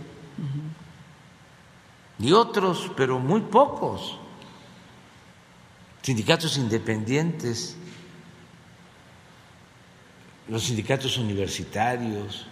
[2.18, 4.18] y otros, pero muy pocos,
[6.02, 7.78] sindicatos independientes,
[10.48, 12.46] los sindicatos universitarios,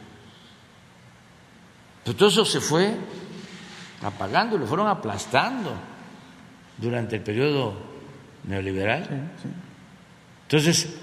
[2.05, 2.95] pero todo eso se fue
[4.03, 5.72] apagando, lo fueron aplastando
[6.78, 7.74] durante el periodo
[8.45, 9.30] neoliberal.
[10.43, 10.97] Entonces,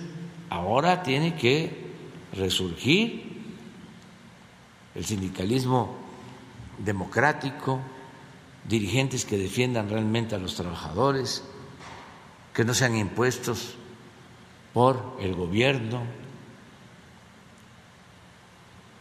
[0.50, 1.90] ahora tiene que
[2.34, 3.30] resurgir
[4.96, 5.96] el sindicalismo
[6.78, 7.80] democrático,
[8.68, 11.44] dirigentes que defiendan realmente a los trabajadores,
[12.54, 13.76] que no sean impuestos
[14.74, 16.04] por el gobierno.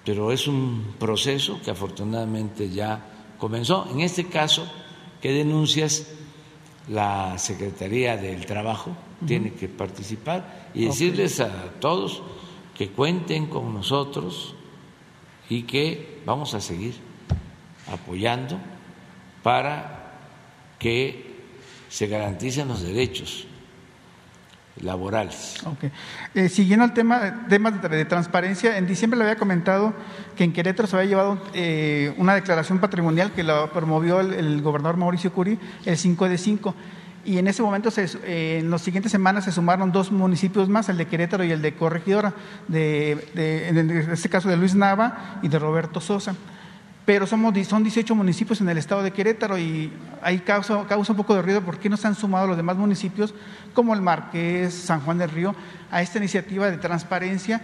[0.08, 3.86] Pero es un proceso que afortunadamente ya comenzó.
[3.92, 4.66] En este caso,
[5.20, 6.06] ¿qué denuncias?
[6.88, 8.96] La Secretaría del Trabajo
[9.26, 12.22] tiene que participar y decirles a todos
[12.74, 14.54] que cuenten con nosotros
[15.50, 16.94] y que vamos a seguir
[17.92, 18.58] apoyando
[19.42, 20.20] para
[20.78, 21.36] que
[21.90, 23.46] se garanticen los derechos
[24.82, 25.62] laborales.
[26.34, 29.94] Eh, siguiendo el tema temas de, transparencia, en diciembre le había comentado
[30.36, 34.96] que en Querétaro se había llevado eh, una declaración patrimonial que la promovió el, gobernador
[34.96, 36.74] Mauricio Curi el 5 de 5
[37.24, 40.96] y en ese momento eh, en las siguientes semanas se sumaron dos municipios más, el
[40.96, 42.32] de Querétaro y el de Corregidora,
[42.72, 46.34] en este caso de Luis Nava y de Roberto Sosa
[47.08, 49.90] pero somos, son 18 municipios en el estado de Querétaro y
[50.20, 53.32] ahí causa, causa un poco de ruido porque no se han sumado los demás municipios
[53.72, 55.54] como el Marqués, San Juan del Río,
[55.90, 57.62] a esta iniciativa de transparencia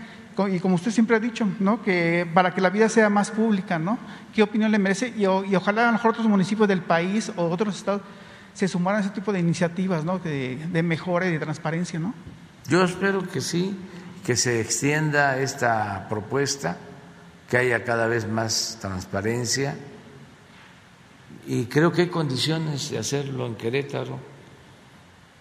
[0.50, 1.82] y como usted siempre ha dicho, ¿no?
[1.82, 3.98] que para que la vida sea más pública, ¿no?
[4.34, 5.12] ¿qué opinión le merece?
[5.14, 8.00] Y, ojalá a lo mejor otros municipios del país o otros estados
[8.54, 10.20] se sumaran a ese tipo de iniciativas ¿no?
[10.20, 12.00] de, de mejora y de transparencia.
[12.00, 12.14] ¿no?
[12.66, 13.76] Yo espero que sí,
[14.24, 16.78] que se extienda esta propuesta
[17.48, 19.76] que haya cada vez más transparencia.
[21.46, 24.18] Y creo que hay condiciones de hacerlo en Querétaro.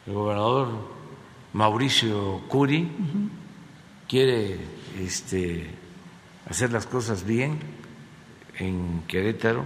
[0.06, 0.68] El gobernador
[1.54, 2.91] Mauricio Curi
[4.08, 4.60] quiere
[4.99, 5.70] este,
[6.49, 7.60] hacer las cosas bien
[8.58, 9.66] en Querétaro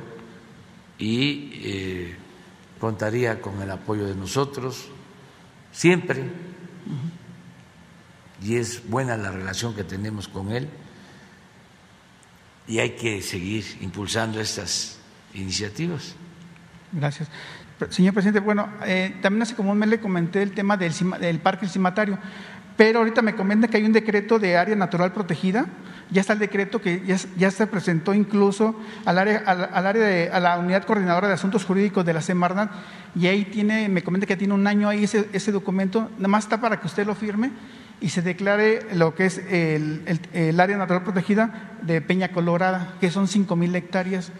[0.99, 2.15] y eh,
[2.79, 4.89] contaría con el apoyo de nosotros
[5.71, 6.23] siempre.
[8.43, 10.69] Y es buena la relación que tenemos con él
[12.67, 14.99] y hay que seguir impulsando estas
[15.33, 16.15] iniciativas.
[16.91, 17.29] Gracias.
[17.89, 21.67] Señor presidente, bueno, eh, también hace como un le comenté el tema del, del parque
[21.67, 22.17] cimatario,
[22.75, 25.67] pero ahorita me comenta que hay un decreto de área natural protegida,
[26.09, 30.39] ya está el decreto que ya, se presentó incluso al área, al, área de, a
[30.39, 32.71] la unidad coordinadora de asuntos jurídicos de la Semarnat
[33.15, 36.45] y ahí tiene, me comenta que tiene un año ahí ese, ese documento, nada más
[36.45, 37.51] está para que usted lo firme
[37.99, 43.27] y se declare lo que es el, área natural protegida de Peña Colorada, que son
[43.27, 44.31] 5.000 hectáreas,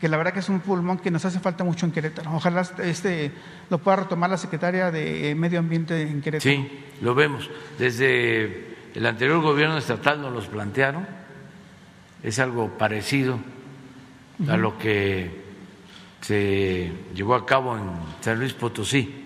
[0.00, 2.34] que la verdad que es un pulmón que nos hace falta mucho en Querétaro.
[2.34, 3.30] Ojalá este
[3.70, 6.50] lo pueda retomar la secretaria de Medio Ambiente en Querétaro.
[6.50, 7.48] Sí, lo vemos.
[7.78, 11.06] Desde el anterior gobierno estatal nos los plantearon.
[12.22, 13.38] Es algo parecido
[14.48, 15.42] a lo que
[16.20, 17.84] se llevó a cabo en
[18.20, 19.24] San Luis Potosí,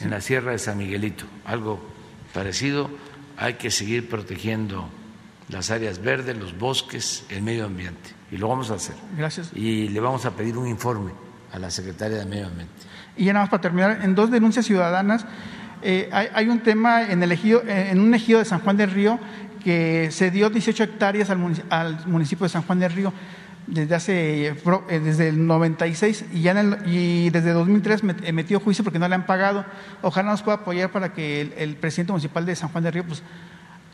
[0.00, 1.91] en la Sierra de San Miguelito, algo
[2.32, 2.90] parecido,
[3.36, 4.88] hay que seguir protegiendo
[5.48, 8.10] las áreas verdes, los bosques, el medio ambiente.
[8.30, 8.96] Y lo vamos a hacer.
[9.16, 9.50] Gracias.
[9.54, 11.12] Y le vamos a pedir un informe
[11.52, 12.72] a la Secretaria de Medio Ambiente.
[13.16, 15.26] Y ya nada más para terminar, en dos denuncias ciudadanas,
[15.82, 19.18] eh, hay, un tema en, el ejido, en un ejido de San Juan del Río
[19.62, 23.12] que se dio 18 hectáreas al, al municipio de San Juan del Río
[23.66, 26.52] desde hace eh, desde el 96 y ya
[26.84, 28.02] y desde 2003
[28.32, 29.64] metió juicio porque no le han pagado.
[30.02, 33.22] Ojalá nos pueda apoyar para que el, presidente municipal de San Juan de Río, pues,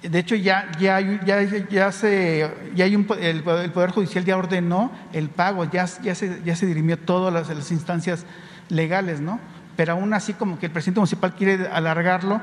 [0.03, 4.93] de hecho ya ya ya ya se ya hay un el, poder judicial ya ordenó
[5.13, 8.25] el pago, ya ya se ya se dirimió todas las, las instancias
[8.69, 9.41] legales, ¿no?
[9.77, 12.41] Pero aún así como que el presidente municipal quiere alargarlo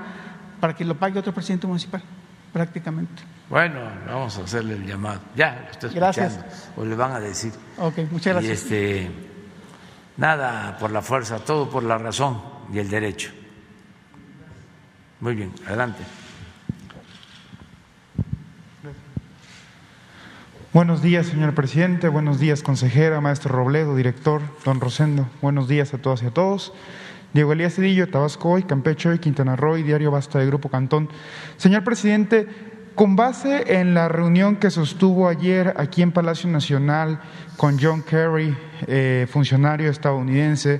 [0.59, 2.01] para que lo pague otro presidente municipal
[2.55, 3.21] prácticamente.
[3.49, 5.19] Bueno, vamos a hacerle el llamado.
[5.35, 6.45] Ya, lo está escuchando.
[6.77, 7.51] O le van a decir.
[7.77, 8.47] Ok, muchas gracias.
[8.47, 9.11] Y este,
[10.15, 12.41] nada por la fuerza, todo por la razón
[12.71, 13.31] y el derecho.
[15.19, 16.01] Muy bien, adelante.
[20.71, 22.07] Buenos días, señor presidente.
[22.07, 25.27] Buenos días, consejera, maestro Robledo, director, don Rosendo.
[25.41, 26.71] Buenos días a todas y a todos.
[27.35, 31.09] Diego Elías Cedillo, Tabasco y Campeche y Quintana Roo y Diario Basta de Grupo Cantón.
[31.57, 32.47] Señor presidente,
[32.95, 37.19] Con base en la reunión que sostuvo ayer aquí en Palacio Nacional
[37.57, 38.55] con John Kerry,
[38.87, 40.79] eh, funcionario estadounidense,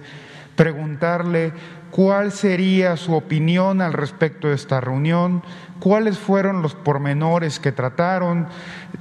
[0.55, 1.51] preguntarle
[1.95, 5.41] cuál sería su opinión al respecto de esta reunión,
[5.79, 8.47] cuáles fueron los pormenores que trataron.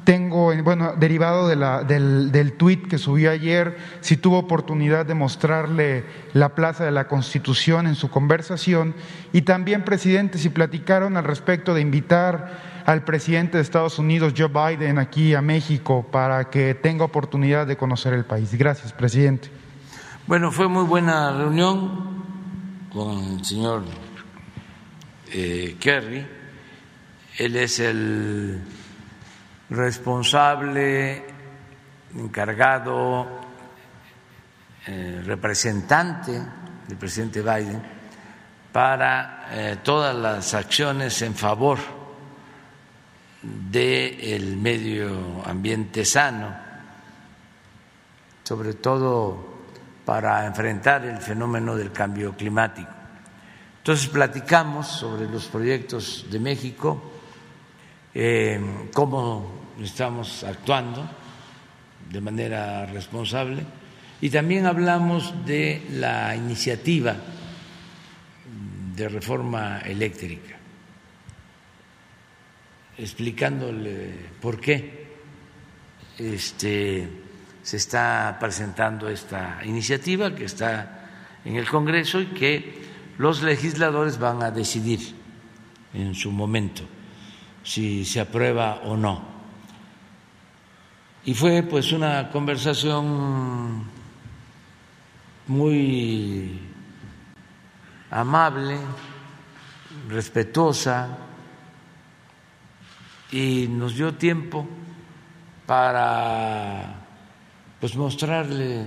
[0.05, 6.51] Tengo, bueno, derivado del, del tuit que subió ayer, si tuvo oportunidad de mostrarle la
[6.51, 8.95] Plaza de la Constitución en su conversación.
[9.33, 14.47] Y también, presidente, si platicaron al respecto de invitar al presidente de Estados Unidos, Joe
[14.47, 18.55] Biden, aquí a México para que tenga oportunidad de conocer el país.
[18.55, 19.51] Gracias, presidente.
[20.29, 22.24] Bueno, fue muy buena reunión
[22.95, 23.83] con el señor
[25.33, 26.25] eh, Kerry.
[27.37, 28.63] Él es el
[29.69, 31.25] responsable,
[32.15, 33.27] encargado,
[34.87, 36.41] eh, representante
[36.87, 37.83] del presidente Biden
[38.71, 41.79] para eh, todas las acciones en favor
[43.43, 46.55] del medio ambiente sano,
[48.45, 49.54] sobre todo
[50.05, 52.91] para enfrentar el fenómeno del cambio climático.
[53.79, 57.13] Entonces platicamos sobre los proyectos de México,
[58.15, 61.09] eh, cómo estamos actuando
[62.11, 63.65] de manera responsable
[64.21, 67.17] y también hablamos de la iniciativa
[68.95, 70.57] de reforma eléctrica,
[72.97, 75.09] explicándole por qué
[76.19, 77.24] este,
[77.65, 82.85] se está presentando esta iniciativa que está en el Congreso y que
[83.17, 85.01] los legisladores van a decidir
[85.95, 86.83] en su momento
[87.63, 89.25] si se aprueba o no.
[91.25, 93.85] Y fue pues una conversación
[95.47, 96.61] muy
[98.11, 98.79] amable,
[100.11, 101.17] respetuosa,
[103.33, 104.69] y nos dio tiempo
[105.65, 107.04] para
[107.85, 108.83] pues mostrarle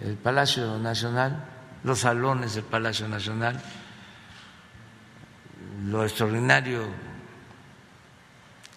[0.00, 1.44] el Palacio Nacional,
[1.84, 3.60] los salones del Palacio Nacional,
[5.84, 6.86] lo extraordinario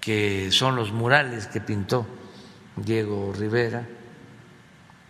[0.01, 2.05] que son los murales que pintó
[2.75, 3.87] Diego Rivera,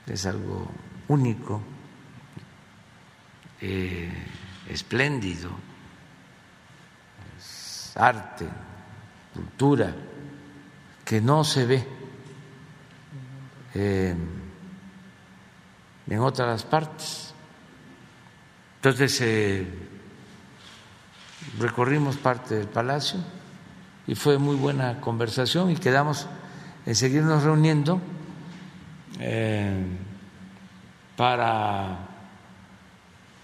[0.06, 0.70] es algo
[1.08, 1.64] único,
[3.62, 4.14] eh,
[4.70, 5.50] espléndido,
[7.96, 8.48] arte,
[9.34, 9.92] cultura,
[11.04, 12.01] que no se ve
[13.74, 14.15] eh,
[16.07, 17.34] en otras partes.
[18.78, 19.67] Entonces eh,
[21.59, 23.19] recorrimos parte del palacio
[24.07, 26.28] y fue muy buena conversación y quedamos
[26.86, 28.01] en seguirnos reuniendo
[29.19, 29.86] eh,
[31.15, 31.99] para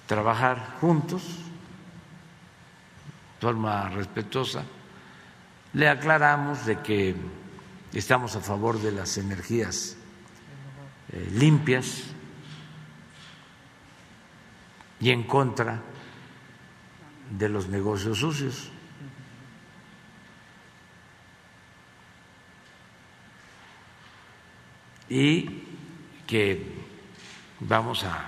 [0.08, 1.22] trabajar juntos
[3.36, 4.64] de forma respetuosa.
[5.74, 7.16] Le aclaramos de que
[7.94, 9.97] estamos a favor de las energías
[11.12, 12.04] eh, limpias
[15.00, 15.82] y en contra
[17.32, 18.70] de los negocios sucios.
[25.10, 25.64] Y
[26.26, 26.62] que
[27.62, 28.28] vamos a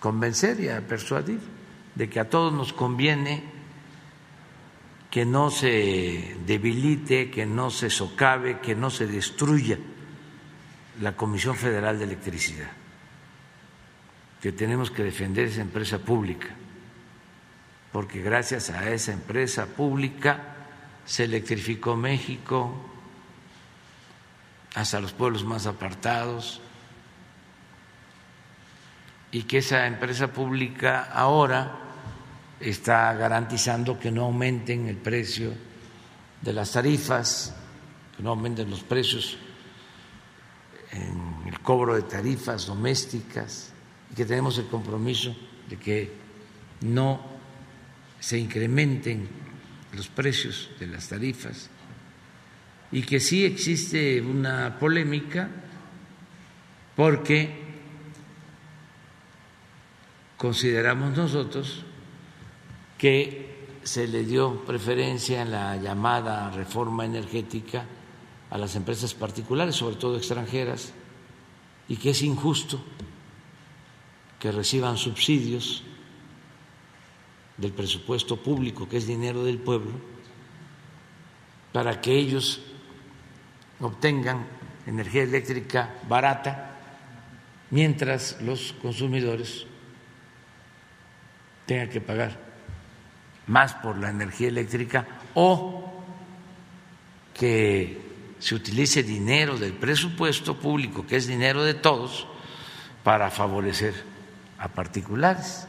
[0.00, 1.38] convencer y a persuadir
[1.94, 3.44] de que a todos nos conviene
[5.10, 9.78] que no se debilite, que no se socave, que no se destruya
[11.00, 12.70] la Comisión Federal de Electricidad,
[14.40, 16.48] que tenemos que defender esa empresa pública,
[17.90, 20.40] porque gracias a esa empresa pública
[21.04, 22.74] se electrificó México
[24.74, 26.60] hasta los pueblos más apartados
[29.32, 31.78] y que esa empresa pública ahora
[32.60, 35.52] está garantizando que no aumenten el precio
[36.42, 37.56] de las tarifas,
[38.16, 39.38] que no aumenten los precios
[40.92, 43.72] en el cobro de tarifas domésticas
[44.10, 45.34] y que tenemos el compromiso
[45.68, 46.12] de que
[46.82, 47.20] no
[48.18, 49.28] se incrementen
[49.92, 51.70] los precios de las tarifas
[52.92, 55.48] y que sí existe una polémica
[56.96, 57.50] porque
[60.36, 61.84] consideramos nosotros
[62.98, 63.50] que
[63.82, 67.84] se le dio preferencia en la llamada reforma energética
[68.50, 70.92] a las empresas particulares, sobre todo extranjeras,
[71.88, 72.80] y que es injusto
[74.38, 75.84] que reciban subsidios
[77.56, 79.92] del presupuesto público, que es dinero del pueblo,
[81.72, 82.60] para que ellos
[83.80, 84.46] obtengan
[84.86, 86.78] energía eléctrica barata,
[87.70, 89.66] mientras los consumidores
[91.66, 92.36] tengan que pagar
[93.46, 96.02] más por la energía eléctrica o
[97.34, 98.09] que
[98.40, 102.26] se utilice dinero del presupuesto público, que es dinero de todos,
[103.04, 103.94] para favorecer
[104.58, 105.66] a particulares,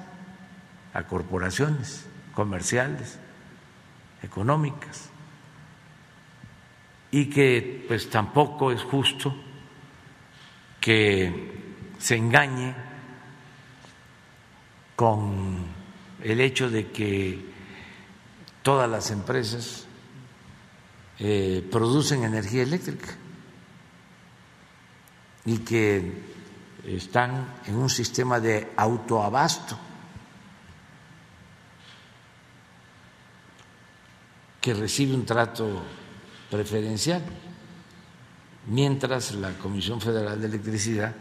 [0.93, 3.19] a corporaciones comerciales,
[4.23, 5.09] económicas,
[7.11, 9.35] y que pues tampoco es justo
[10.79, 11.51] que
[11.99, 12.73] se engañe
[14.95, 15.65] con
[16.23, 17.45] el hecho de que
[18.61, 19.87] todas las empresas
[21.23, 23.09] eh, producen energía eléctrica
[25.45, 26.23] y que
[26.83, 29.77] están en un sistema de autoabasto
[34.59, 35.83] que recibe un trato
[36.49, 37.21] preferencial,
[38.65, 41.13] mientras la Comisión Federal de Electricidad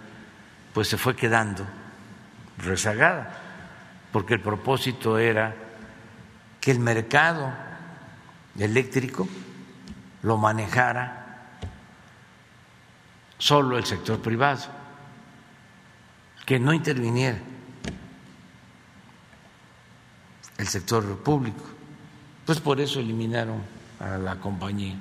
[0.72, 1.66] pues se fue quedando
[2.56, 3.38] rezagada,
[4.10, 5.54] porque el propósito era
[6.58, 7.52] que el mercado
[8.58, 9.28] eléctrico
[10.22, 11.20] lo manejara
[13.38, 14.66] solo el sector privado,
[16.44, 17.38] que no interviniera
[20.58, 21.64] el sector público.
[22.44, 23.62] Pues por eso eliminaron
[23.98, 24.96] a la compañía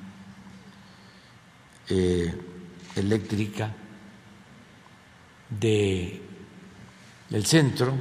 [1.90, 2.34] eh,
[2.96, 3.72] eléctrica
[5.50, 6.22] de,
[7.30, 7.94] del centro,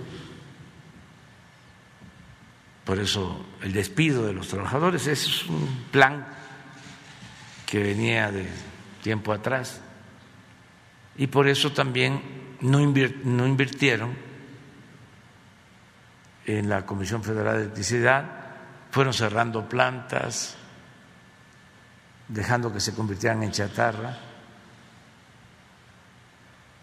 [2.85, 6.38] por eso el despido de los trabajadores es un plan
[7.69, 8.49] que venía de
[9.03, 9.83] tiempo atrás.
[11.19, 14.17] Y por eso también no invirtieron
[16.47, 18.25] en la Comisión Federal de Electricidad,
[18.91, 20.57] fueron cerrando plantas,
[22.29, 24.17] dejando que se convirtieran en chatarra,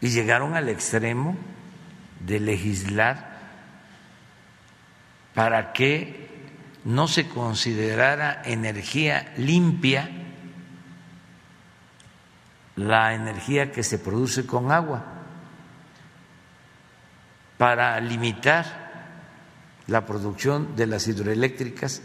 [0.01, 1.35] y llegaron al extremo
[2.19, 3.39] de legislar
[5.33, 6.29] para que
[6.83, 10.24] no se considerara energía limpia
[12.75, 15.03] la energía que se produce con agua
[17.57, 18.85] para limitar
[19.87, 22.01] la producción de las hidroeléctricas,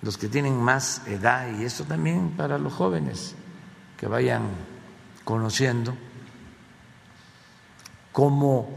[0.00, 3.36] los que tienen más edad, y esto también para los jóvenes
[3.96, 4.42] que vayan
[5.24, 5.94] conociendo
[8.10, 8.68] cómo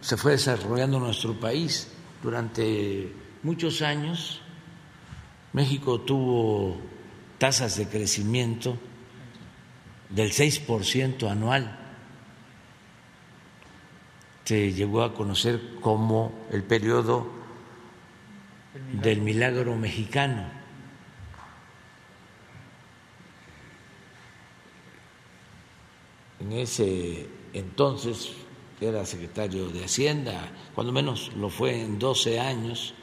[0.00, 1.88] se fue desarrollando nuestro país
[2.22, 4.40] durante muchos años.
[5.52, 6.80] México tuvo
[7.38, 8.78] tasas de crecimiento
[10.10, 11.78] del 6% anual.
[14.44, 17.26] Se llegó a conocer como el periodo
[18.92, 20.46] del milagro mexicano.
[26.40, 28.30] En ese entonces
[28.80, 32.94] era secretario de Hacienda, cuando menos lo fue en 12 años,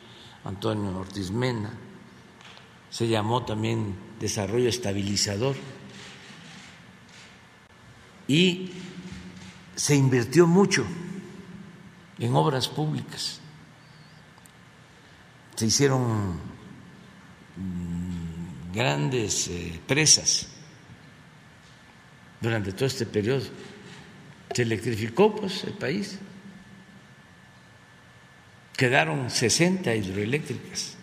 [0.45, 1.77] Antonio Ortiz Mena.
[2.89, 5.55] Se llamó también desarrollo estabilizador
[8.27, 8.71] y
[9.75, 10.85] se invirtió mucho
[12.19, 13.39] en obras públicas.
[15.55, 16.39] Se hicieron
[17.55, 20.47] mm, grandes eh, presas
[22.41, 23.45] durante todo este periodo.
[24.53, 26.19] Se electrificó pues el país.
[28.77, 30.97] Quedaron 60 hidroeléctricas.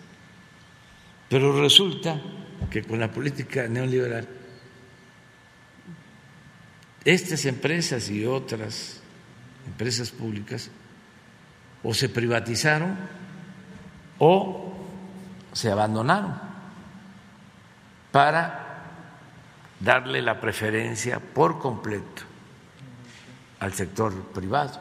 [1.28, 2.20] Pero resulta
[2.70, 4.28] que con la política neoliberal
[7.04, 9.00] estas empresas y otras
[9.66, 10.70] empresas públicas
[11.82, 12.96] o se privatizaron
[14.18, 14.72] o
[15.52, 16.34] se abandonaron
[18.12, 18.62] para
[19.80, 22.22] darle la preferencia por completo
[23.58, 24.80] al sector privado.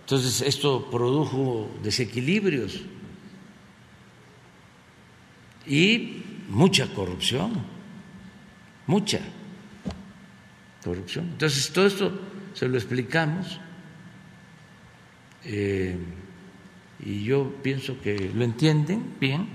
[0.00, 2.82] Entonces, esto produjo desequilibrios
[5.66, 7.64] y mucha corrupción,
[8.86, 9.20] mucha
[10.84, 11.30] corrupción.
[11.32, 12.12] Entonces, todo esto
[12.52, 13.58] se lo explicamos
[15.44, 15.98] eh,
[17.00, 19.48] y yo pienso que lo entienden bien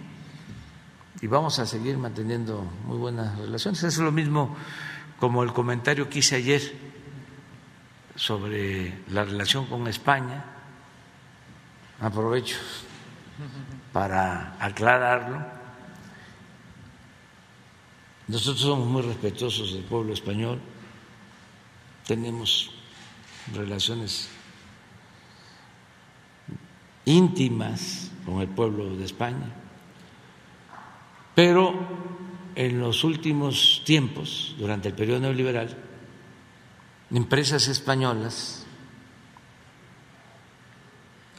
[1.22, 3.84] y vamos a seguir manteniendo muy buenas relaciones.
[3.84, 4.56] Es lo mismo
[5.20, 6.62] como el comentario que hice ayer
[8.16, 10.44] sobre la relación con España.
[12.02, 12.58] Aprovecho
[13.92, 15.46] para aclararlo.
[18.28, 20.60] Nosotros somos muy respetuosos del pueblo español
[22.10, 22.72] tenemos
[23.53, 24.30] relaciones
[27.05, 29.45] íntimas con el pueblo de España,
[31.36, 31.72] pero
[32.55, 35.78] en los últimos tiempos, durante el periodo neoliberal,
[37.12, 38.66] empresas españolas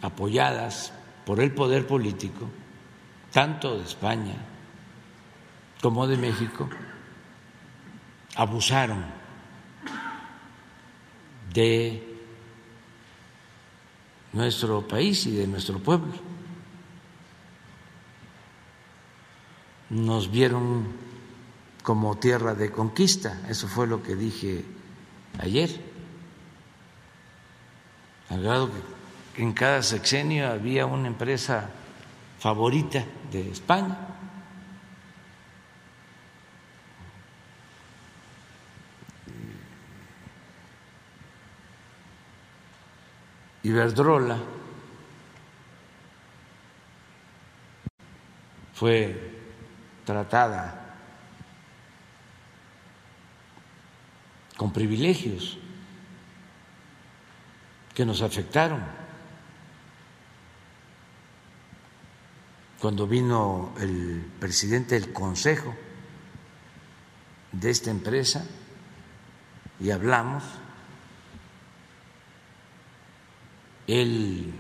[0.03, 0.93] apoyadas
[1.27, 2.49] por el poder político,
[3.33, 4.37] tanto de España
[5.83, 6.71] como de México
[8.37, 9.20] abusaron
[11.53, 12.11] de
[14.33, 16.13] nuestro país y de nuestro pueblo.
[19.91, 20.87] Nos vieron
[21.83, 24.65] como tierra de conquista, eso fue lo que dije
[25.39, 25.81] ayer,
[28.29, 28.71] al grado
[29.35, 31.71] que en cada sexenio había una empresa
[32.39, 34.10] favorita de España.
[43.63, 44.39] Iberdrola
[48.73, 49.39] fue
[50.07, 50.97] tratada
[54.57, 55.59] con privilegios
[57.95, 58.83] que nos afectaron.
[62.81, 65.77] Cuando vino el presidente del consejo
[67.53, 68.47] de esta empresa
[69.79, 70.45] y hablamos,
[73.91, 74.53] él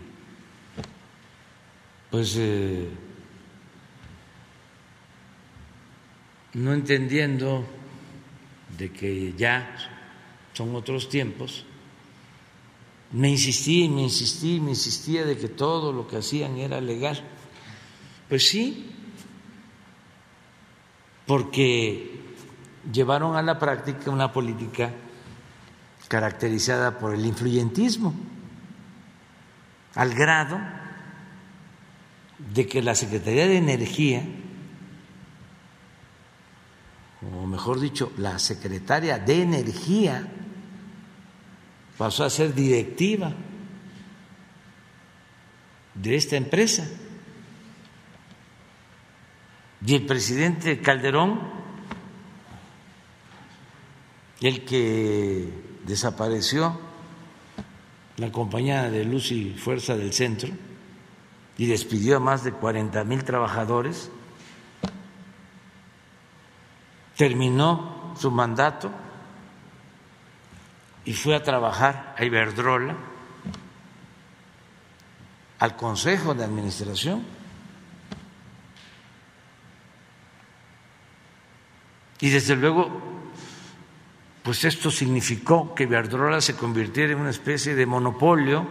[2.10, 2.88] pues eh,
[6.54, 7.64] no entendiendo
[8.76, 9.76] de que ya
[10.52, 11.64] son otros tiempos,
[13.12, 17.22] me insistí, me insistí, me insistía de que todo lo que hacían era legal.
[18.28, 18.90] Pues sí,
[21.26, 22.20] porque
[22.92, 24.92] llevaron a la práctica una política
[26.08, 28.14] caracterizada por el influyentismo
[29.94, 30.60] al grado
[32.38, 34.22] de que la Secretaría de Energía,
[37.22, 40.26] o mejor dicho, la secretaria de Energía,
[41.98, 43.32] pasó a ser directiva
[45.94, 46.88] de esta empresa.
[49.84, 51.40] Y el presidente Calderón,
[54.40, 55.52] el que
[55.84, 56.89] desapareció
[58.20, 60.52] la compañía de luz y fuerza del centro
[61.56, 64.10] y despidió a más de 40 mil trabajadores,
[67.16, 68.90] terminó su mandato
[71.06, 72.94] y fue a trabajar a Iberdrola,
[75.58, 77.24] al Consejo de Administración.
[82.20, 83.19] Y desde luego
[84.50, 88.66] pues esto significó que Iberdrola se convirtiera en una especie de monopolio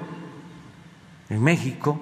[1.30, 1.98] en México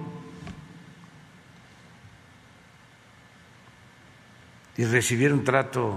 [4.78, 5.96] y recibiera un trato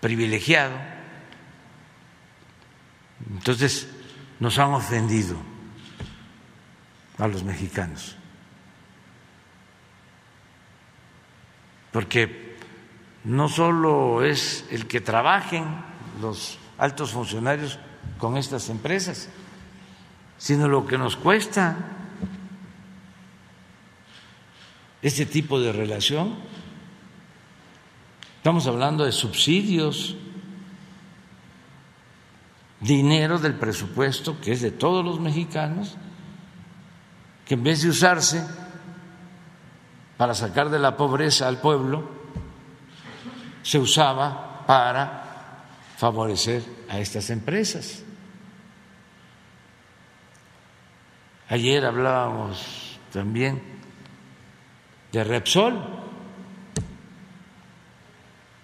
[0.00, 0.78] privilegiado.
[3.30, 3.86] Entonces
[4.38, 5.36] nos han ofendido
[7.18, 8.16] a los mexicanos,
[11.92, 12.49] porque
[13.24, 15.64] no solo es el que trabajen
[16.20, 17.78] los altos funcionarios
[18.18, 19.28] con estas empresas,
[20.38, 21.76] sino lo que nos cuesta
[25.02, 26.34] este tipo de relación.
[28.36, 30.16] Estamos hablando de subsidios,
[32.80, 35.96] dinero del presupuesto que es de todos los mexicanos,
[37.44, 38.46] que en vez de usarse
[40.16, 42.19] para sacar de la pobreza al pueblo,
[43.62, 45.64] se usaba para
[45.96, 48.02] favorecer a estas empresas.
[51.48, 53.60] Ayer hablábamos también
[55.12, 55.82] de Repsol.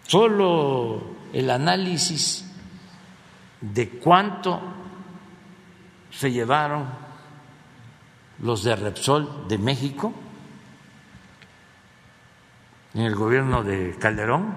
[0.06, 2.48] Solo el análisis
[3.60, 4.60] de cuánto
[6.10, 6.86] se llevaron
[8.38, 10.12] los de Repsol de México
[12.94, 14.54] en el gobierno de Calderón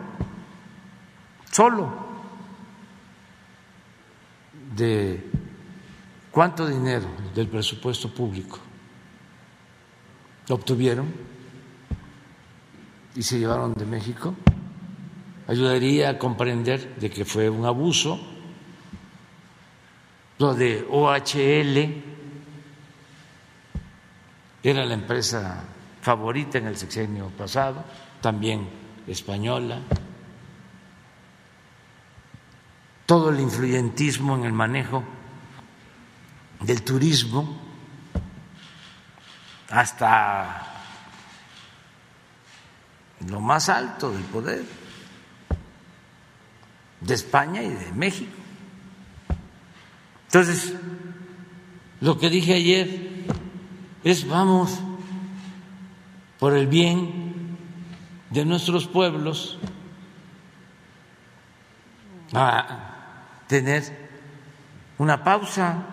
[1.51, 1.91] solo
[4.75, 5.29] de
[6.31, 8.59] cuánto dinero del presupuesto público
[10.49, 11.11] obtuvieron
[13.15, 14.35] y se llevaron de México,
[15.47, 18.19] ayudaría a comprender de que fue un abuso.
[20.37, 22.03] Lo de OHL
[24.63, 25.63] era la empresa
[26.01, 27.83] favorita en el sexenio pasado,
[28.21, 28.69] también
[29.07, 29.81] española,
[33.09, 35.03] todo el influyentismo en el manejo
[36.61, 37.59] del turismo
[39.71, 40.67] hasta
[43.27, 44.63] lo más alto del poder
[47.01, 48.31] de España y de México.
[50.25, 50.75] Entonces,
[52.01, 53.25] lo que dije ayer
[54.03, 54.79] es vamos
[56.37, 57.57] por el bien
[58.29, 59.57] de nuestros pueblos
[62.35, 62.88] a
[63.49, 63.83] tener
[64.99, 65.87] una pausa.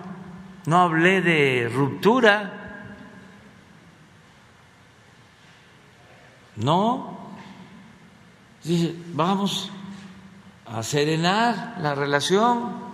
[0.67, 2.53] No hablé de ruptura,
[6.57, 7.17] no.
[8.63, 9.71] Dije, vamos
[10.67, 12.85] a serenar la relación,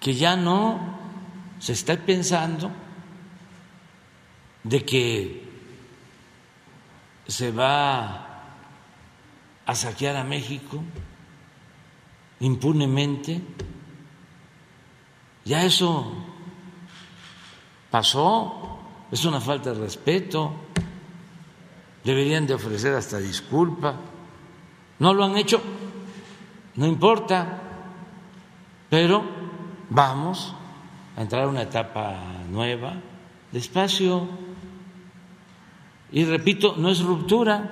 [0.00, 0.98] que ya no
[1.58, 2.72] se está pensando
[4.64, 5.52] de que
[7.28, 8.31] se va
[9.66, 10.82] a saquear a México
[12.40, 13.40] impunemente.
[15.44, 16.12] Ya eso
[17.90, 18.78] pasó,
[19.10, 20.52] es una falta de respeto,
[22.04, 23.96] deberían de ofrecer hasta disculpa.
[24.98, 25.60] No lo han hecho,
[26.76, 27.60] no importa,
[28.88, 29.24] pero
[29.90, 30.54] vamos
[31.16, 32.16] a entrar a una etapa
[32.50, 32.94] nueva,
[33.50, 34.28] despacio.
[36.12, 37.68] Y repito, no es ruptura,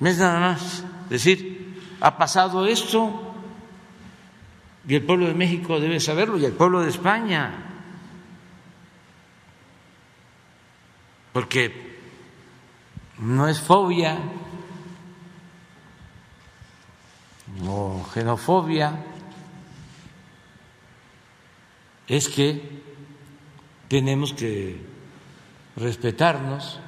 [0.00, 3.34] no es nada más decir, ha pasado esto
[4.86, 7.52] y el pueblo de México debe saberlo y el pueblo de España,
[11.32, 11.96] porque
[13.18, 14.18] no es fobia
[17.66, 18.92] o xenofobia,
[22.06, 22.82] es que
[23.88, 24.80] tenemos que
[25.76, 26.80] respetarnos.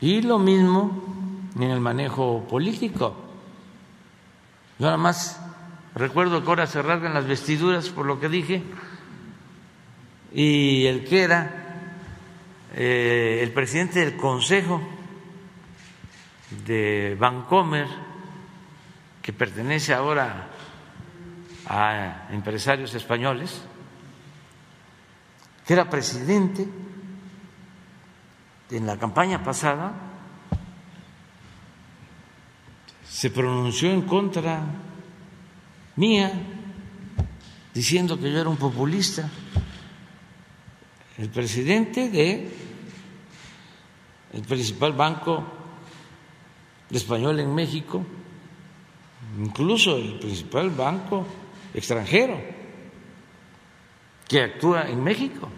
[0.00, 1.15] Y lo mismo
[1.56, 3.16] en el manejo político.
[4.78, 5.40] Yo nada más
[5.94, 8.62] recuerdo que ahora se rasgan las vestiduras por lo que dije
[10.32, 11.66] y el que era
[12.74, 14.82] eh, el presidente del Consejo
[16.66, 17.88] de Vancomer,
[19.22, 20.48] que pertenece ahora
[21.68, 23.62] a empresarios españoles,
[25.66, 26.68] que era presidente
[28.70, 30.15] en la campaña pasada,
[33.16, 34.62] se pronunció en contra
[35.96, 36.30] mía,
[37.72, 39.30] diciendo que yo era un populista.
[41.16, 42.50] El presidente de
[44.34, 45.42] el principal banco
[46.90, 48.04] español en México,
[49.38, 51.26] incluso el principal banco
[51.72, 52.38] extranjero
[54.28, 55.48] que actúa en México.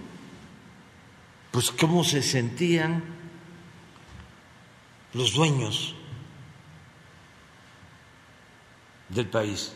[1.50, 3.02] Pues cómo se sentían
[5.12, 5.97] los dueños
[9.08, 9.72] del país.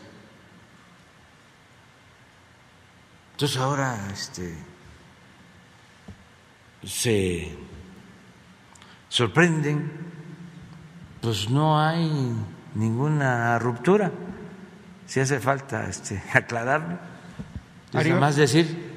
[3.33, 4.55] Entonces ahora este,
[6.83, 7.57] se
[9.09, 9.91] sorprenden,
[11.21, 12.35] pues no hay
[12.75, 14.11] ninguna ruptura.
[15.07, 16.99] Si hace falta este, aclararlo,
[17.93, 18.91] es más decir,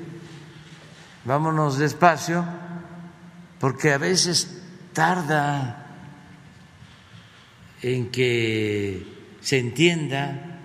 [1.25, 2.45] vámonos despacio,
[3.59, 4.63] porque a veces
[4.93, 5.87] tarda
[7.83, 9.16] en que
[9.47, 10.59] se entienda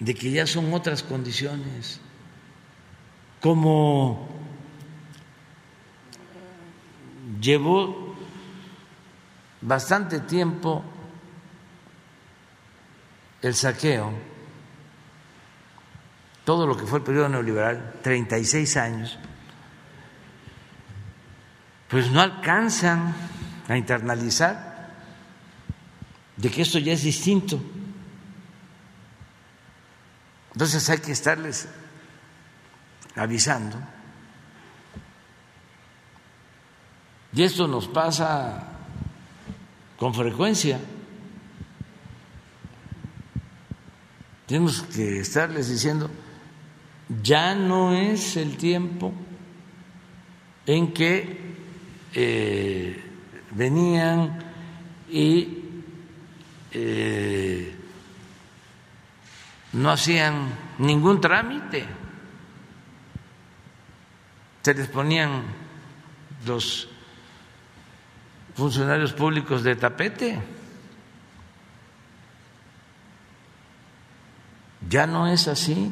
[0.00, 2.00] de que ya son otras condiciones,
[3.38, 4.26] como
[7.38, 8.16] llevó
[9.60, 10.82] bastante tiempo
[13.42, 14.10] el saqueo,
[16.46, 19.18] todo lo que fue el periodo neoliberal, 36 años,
[21.90, 23.14] pues no alcanzan
[23.68, 24.73] a internalizar
[26.36, 27.60] de que esto ya es distinto.
[30.52, 31.68] Entonces hay que estarles
[33.16, 33.76] avisando.
[37.32, 38.68] Y esto nos pasa
[39.96, 40.80] con frecuencia.
[44.46, 46.10] Tenemos que estarles diciendo,
[47.22, 49.12] ya no es el tiempo
[50.66, 51.54] en que
[52.12, 53.02] eh,
[53.50, 54.38] venían
[55.10, 55.63] y
[56.74, 57.74] eh,
[59.72, 60.48] no hacían
[60.78, 61.86] ningún trámite,
[64.62, 65.42] se les ponían
[66.46, 66.88] los
[68.54, 70.40] funcionarios públicos de tapete.
[74.88, 75.90] Ya no es así,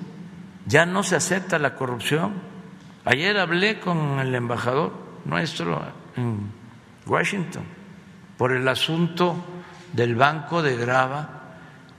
[0.66, 2.34] ya no se acepta la corrupción.
[3.04, 4.92] Ayer hablé con el embajador
[5.24, 5.82] nuestro
[6.16, 6.52] en
[7.06, 7.64] Washington
[8.36, 9.36] por el asunto
[9.92, 11.42] del Banco de Grava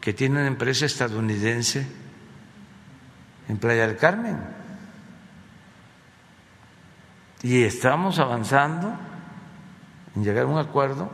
[0.02, 1.88] que tiene una empresa estadounidense
[3.48, 4.38] en Playa del Carmen.
[7.42, 8.98] Y estamos avanzando
[10.16, 11.12] en llegar a un acuerdo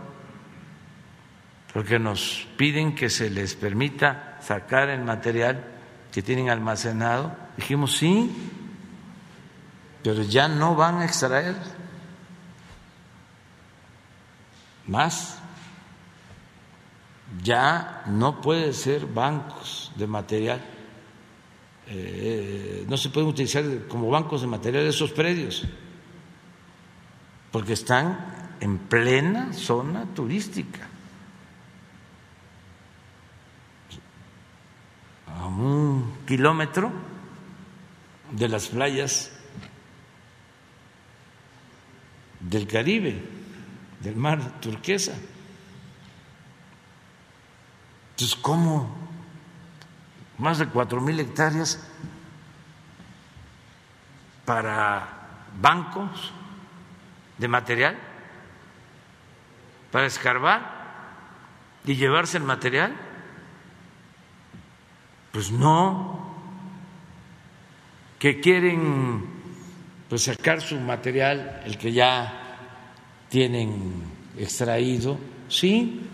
[1.73, 5.63] porque nos piden que se les permita sacar el material
[6.11, 7.35] que tienen almacenado.
[7.57, 8.35] Dijimos sí,
[10.03, 11.55] pero ya no van a extraer
[14.87, 15.38] más.
[17.41, 20.61] Ya no puede ser bancos de material,
[21.87, 25.63] eh, no se pueden utilizar como bancos de material esos predios,
[27.51, 30.87] porque están en plena zona turística.
[35.27, 36.91] A un kilómetro
[38.31, 39.31] de las playas
[42.39, 43.21] del Caribe,
[44.01, 45.13] del mar turquesa.
[48.19, 48.85] Entonces, ¿cómo
[50.39, 51.79] más de cuatro mil hectáreas
[54.43, 55.07] para
[55.61, 56.33] bancos
[57.37, 57.97] de material,
[59.89, 60.69] para escarbar
[61.85, 62.93] y llevarse el material?
[65.31, 66.35] Pues no,
[68.19, 69.27] que quieren
[70.09, 72.57] pues sacar su material, el que ya
[73.29, 74.03] tienen
[74.37, 75.17] extraído,
[75.47, 76.08] sí,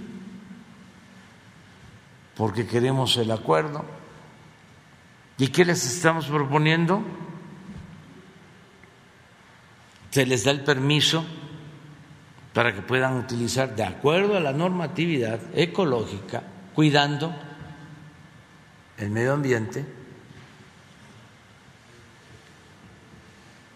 [2.36, 3.86] porque queremos el acuerdo.
[5.38, 7.02] ¿Y qué les estamos proponiendo?
[10.12, 11.26] Se les da el permiso
[12.54, 17.36] para que puedan utilizar de acuerdo a la normatividad ecológica, cuidando
[18.98, 19.86] el medio ambiente,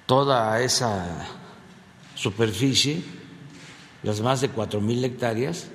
[0.05, 1.27] toda esa
[2.15, 3.03] superficie,
[4.01, 5.67] las más de cuatro mil hectáreas,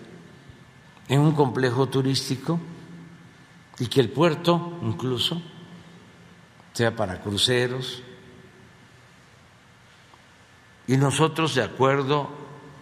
[1.08, 2.58] en un complejo turístico
[3.78, 5.40] y que el puerto incluso
[6.72, 8.02] sea para cruceros.
[10.86, 12.28] Y nosotros, de acuerdo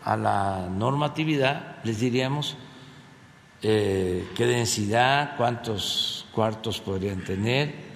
[0.05, 2.57] a la normatividad, les diríamos
[3.63, 7.93] eh, qué densidad, cuántos cuartos podrían tener,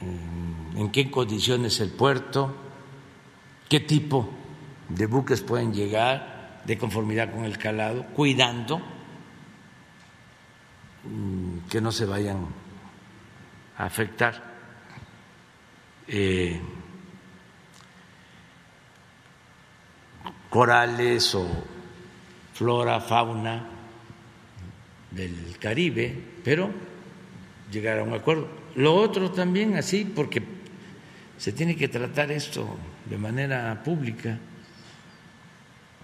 [0.00, 2.54] en qué condiciones el puerto,
[3.68, 4.28] qué tipo
[4.88, 8.80] de buques pueden llegar de conformidad con el calado, cuidando
[11.68, 12.46] que no se vayan
[13.76, 14.56] a afectar.
[16.06, 16.60] Eh,
[20.48, 21.46] corales o
[22.54, 23.68] flora, fauna
[25.10, 26.70] del Caribe, pero
[27.70, 28.48] llegar a un acuerdo.
[28.76, 30.42] Lo otro también así, porque
[31.36, 34.38] se tiene que tratar esto de manera pública.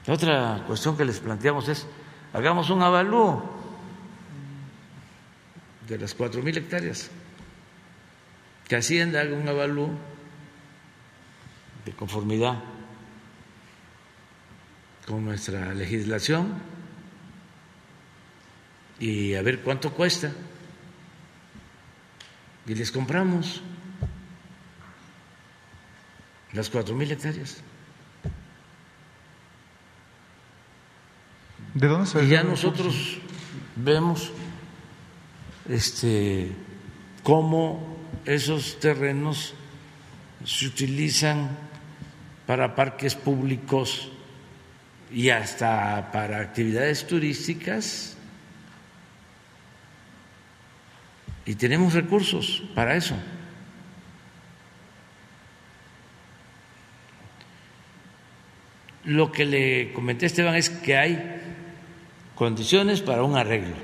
[0.07, 1.87] La otra cuestión que les planteamos es,
[2.33, 3.54] hagamos un avalúo
[5.89, 7.11] de las cuatro mil hectáreas,
[8.69, 9.91] que Hacienda haga un avalúo
[11.85, 12.63] de conformidad
[15.07, 16.55] con nuestra legislación
[18.99, 20.33] y a ver cuánto cuesta
[22.67, 23.61] y les compramos
[26.53, 27.63] las cuatro mil hectáreas.
[31.75, 33.19] ¿De dónde se Y ya nosotros
[33.77, 34.33] vemos
[35.69, 36.53] este
[37.23, 39.55] cómo esos terrenos
[40.45, 41.51] se utilizan
[42.47, 44.11] para parques públicos
[45.11, 48.17] y hasta para actividades turísticas
[51.47, 53.15] y tenemos recursos para eso.
[59.05, 61.43] Lo que le comenté a Esteban es que hay
[62.35, 63.77] condiciones para un arreglo,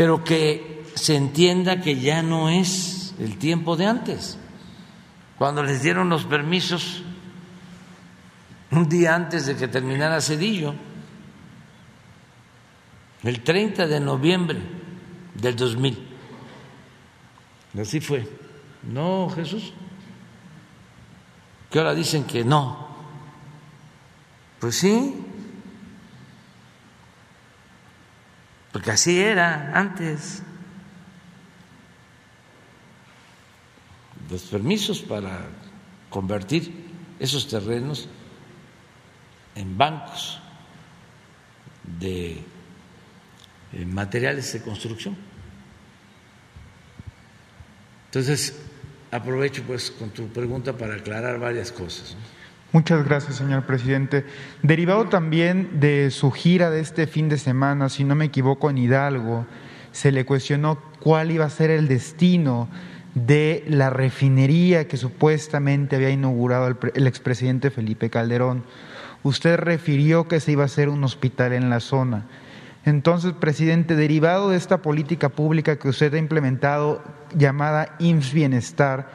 [0.00, 4.38] pero que se entienda que ya no es el tiempo de antes.
[5.36, 7.02] Cuando les dieron los permisos
[8.70, 10.74] un día antes de que terminara Cedillo,
[13.24, 14.58] el 30 de noviembre
[15.34, 16.08] del 2000.
[17.78, 18.26] Así fue.
[18.82, 19.74] No, Jesús.
[21.70, 22.88] Que ahora dicen que no.
[24.60, 25.26] Pues sí.
[28.72, 30.42] Porque así era antes.
[34.30, 35.40] Los permisos para
[36.08, 38.08] convertir esos terrenos
[39.56, 40.40] en bancos
[41.82, 42.44] de
[43.86, 45.16] materiales de construcción.
[48.06, 48.56] Entonces,
[49.10, 52.16] aprovecho pues con tu pregunta para aclarar varias cosas.
[52.72, 54.24] Muchas gracias, señor presidente.
[54.62, 58.78] Derivado también de su gira de este fin de semana, si no me equivoco, en
[58.78, 59.44] Hidalgo,
[59.90, 62.68] se le cuestionó cuál iba a ser el destino
[63.16, 68.62] de la refinería que supuestamente había inaugurado el, el expresidente Felipe Calderón.
[69.24, 72.26] Usted refirió que se iba a hacer un hospital en la zona.
[72.84, 77.02] Entonces, presidente, derivado de esta política pública que usted ha implementado
[77.36, 79.10] llamada IMSS Bienestar,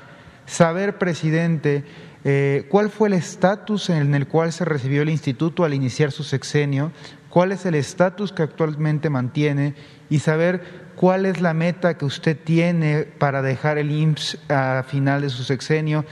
[0.45, 1.86] saber, presidente,
[2.28, 6.23] eh, cuál fue el estatus en el cual se recibió el instituto al iniciar su
[6.23, 6.91] sexenio,
[7.30, 9.76] cuál es el estatus que actualmente mantiene
[10.09, 10.63] y saber
[10.95, 15.43] cuál es la meta que usted tiene para dejar el IMSS a final de su
[15.43, 16.03] sexenio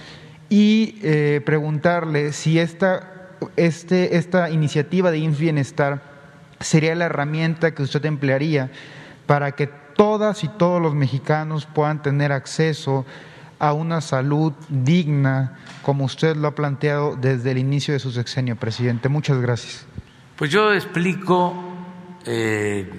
[0.49, 6.01] y eh, preguntarle si esta, este, esta iniciativa de IMSS Bienestar
[6.59, 8.70] sería la herramienta que usted emplearía
[9.26, 13.33] para que todas y todos los mexicanos puedan tener acceso a
[13.72, 19.07] una salud digna, como usted lo ha planteado desde el inicio de su sexenio, presidente.
[19.07, 19.86] Muchas gracias.
[20.36, 21.53] Pues yo explico,
[22.26, 22.91] eh,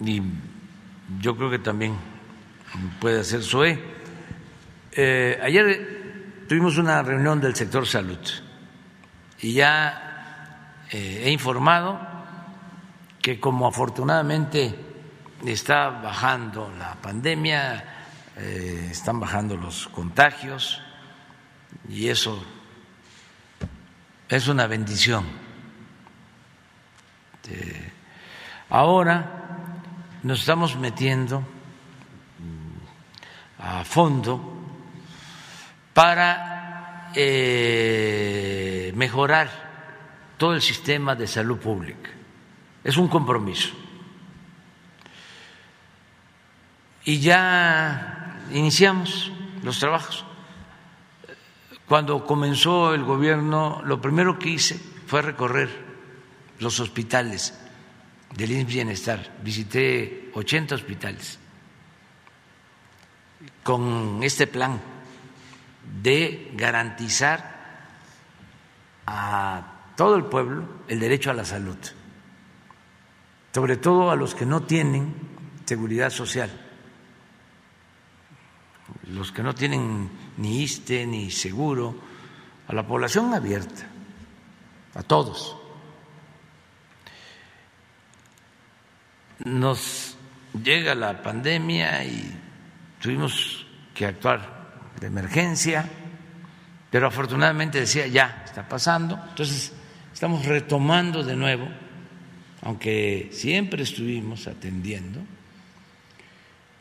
[0.00, 0.22] y
[1.20, 1.94] yo creo que también
[3.00, 3.78] puede hacer SOE.
[4.92, 8.18] Eh, ayer tuvimos una reunión del sector salud
[9.40, 12.00] y ya eh, he informado
[13.20, 14.74] que como afortunadamente
[15.46, 17.99] está bajando la pandemia,
[18.36, 20.80] eh, están bajando los contagios
[21.88, 22.42] y eso
[24.28, 25.24] es una bendición.
[27.48, 27.92] Eh,
[28.68, 29.26] ahora
[30.22, 31.42] nos estamos metiendo
[33.58, 34.40] a fondo
[35.92, 39.50] para eh, mejorar
[40.38, 42.10] todo el sistema de salud pública.
[42.84, 43.74] Es un compromiso.
[47.04, 48.19] Y ya
[48.52, 49.32] iniciamos
[49.62, 50.24] los trabajos.
[51.86, 55.68] Cuando comenzó el gobierno, lo primero que hice fue recorrer
[56.60, 57.58] los hospitales
[58.36, 59.36] del INS Bienestar.
[59.42, 61.38] Visité 80 hospitales
[63.62, 64.80] con este plan
[66.02, 67.58] de garantizar
[69.06, 71.76] a todo el pueblo el derecho a la salud,
[73.52, 75.12] sobre todo a los que no tienen
[75.64, 76.69] seguridad social
[79.12, 81.94] los que no tienen ni ISTE ni seguro,
[82.68, 83.86] a la población abierta,
[84.94, 85.56] a todos.
[89.44, 90.16] Nos
[90.62, 92.38] llega la pandemia y
[93.00, 95.84] tuvimos que actuar de emergencia,
[96.90, 99.72] pero afortunadamente decía, ya está pasando, entonces
[100.12, 101.68] estamos retomando de nuevo,
[102.62, 105.20] aunque siempre estuvimos atendiendo,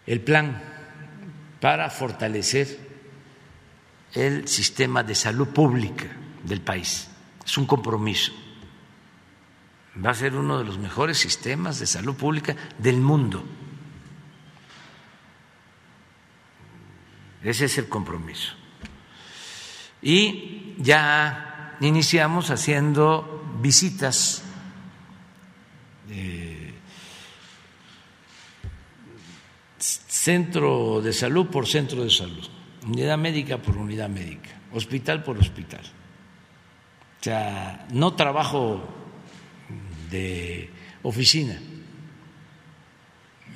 [0.05, 0.78] el plan
[1.59, 2.89] para fortalecer
[4.13, 6.05] el sistema de salud pública
[6.43, 7.09] del país.
[7.45, 8.31] Es un compromiso.
[10.03, 13.43] Va a ser uno de los mejores sistemas de salud pública del mundo.
[17.43, 18.53] Ese es el compromiso.
[20.01, 24.43] Y ya iniciamos haciendo visitas
[30.19, 32.43] centro de salud por centro de salud,
[32.83, 35.79] unidad médica por unidad médica, hospital por hospital.
[35.79, 38.83] O sea, no trabajo
[40.11, 40.69] de
[41.03, 41.57] oficina,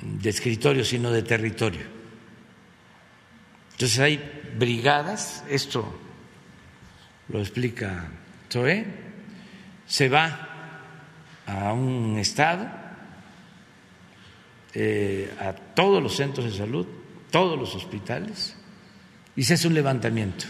[0.00, 1.84] de escritorio, sino de territorio.
[3.72, 5.84] Entonces hay brigadas, esto
[7.28, 8.08] lo explica
[8.50, 8.86] Zoé,
[9.86, 10.48] se va
[11.46, 12.83] a un estado
[14.74, 16.86] eh, a todos los centros de salud,
[17.30, 18.56] todos los hospitales,
[19.36, 20.46] y se hace un levantamiento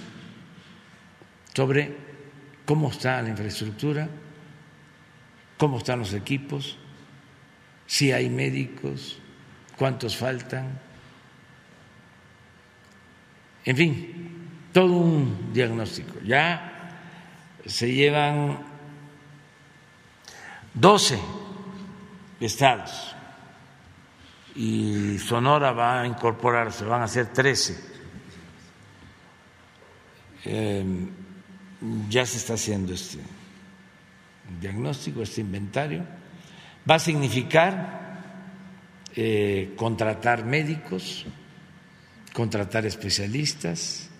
[1.52, 1.94] sobre
[2.64, 4.08] cómo está la infraestructura,
[5.58, 6.78] cómo están los equipos,
[7.86, 9.18] si hay médicos,
[9.76, 10.80] cuántos faltan,
[13.64, 16.20] en fin, todo un diagnóstico.
[16.24, 16.98] Ya
[17.64, 18.58] se llevan
[20.74, 21.18] 12
[22.40, 23.13] estados
[24.54, 27.94] y Sonora va a incorporarse, van a ser 13.
[30.44, 31.10] Em,
[32.08, 33.18] ya se está haciendo este
[34.60, 36.04] diagnóstico, este inventario.
[36.88, 38.22] Va a significar
[39.16, 41.26] eh, contratar médicos,
[42.32, 44.10] contratar especialistas,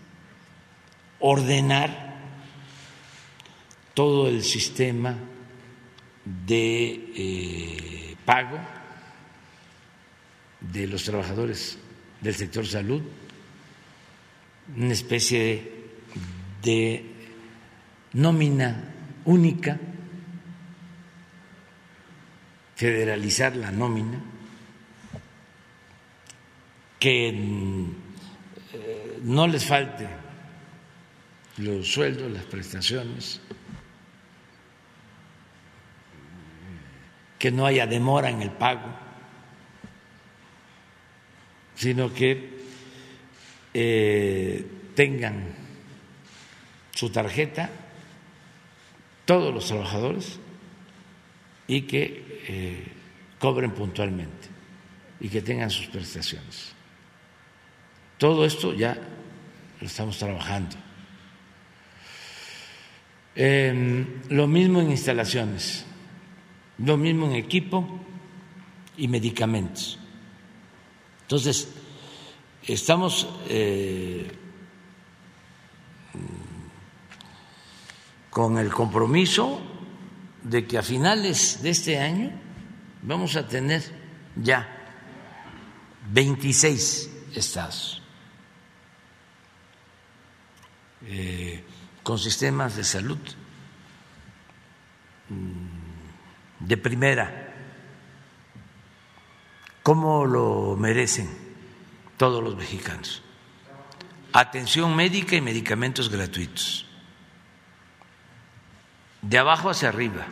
[1.21, 2.15] ordenar
[3.93, 5.15] todo el sistema
[6.25, 8.59] de eh, pago
[10.73, 11.79] de los trabajadores
[12.21, 13.03] del sector salud,
[14.77, 15.73] una especie
[16.63, 17.05] de
[18.15, 18.93] nómina
[19.25, 19.79] única,
[22.77, 24.21] federalizar la nómina,
[26.99, 30.09] que eh, no les falte
[31.59, 33.41] los sueldos, las prestaciones,
[37.39, 39.05] que no haya demora en el pago
[41.75, 42.51] sino que
[43.73, 45.55] eh, tengan
[46.95, 47.71] su tarjeta
[49.25, 50.39] todos los trabajadores
[51.67, 52.85] y que eh,
[53.39, 54.49] cobren puntualmente
[55.21, 56.73] y que tengan sus prestaciones.
[58.19, 58.97] Todo esto ya
[59.81, 60.77] lo estamos trabajando.
[63.35, 65.85] Em, lo mismo en instalaciones,
[66.79, 68.01] lo mismo en equipo
[68.97, 69.99] y medicamentos.
[71.25, 71.69] Entonces,
[72.63, 74.31] estamos eh,
[78.31, 79.61] con el compromiso
[80.43, 82.31] de que a finales de este año
[83.03, 83.83] vamos a tener
[84.37, 84.69] ya
[86.13, 88.03] 26 estados
[91.07, 91.65] eh,
[92.03, 93.19] con sistemas de salud
[95.29, 97.44] mm, de primera,
[99.85, 101.29] como lo merecen
[102.17, 103.23] todos los mexicanos.
[104.33, 106.87] Atención médica y medicamentos gratuitos.
[109.21, 110.25] De abajo hacia arriba.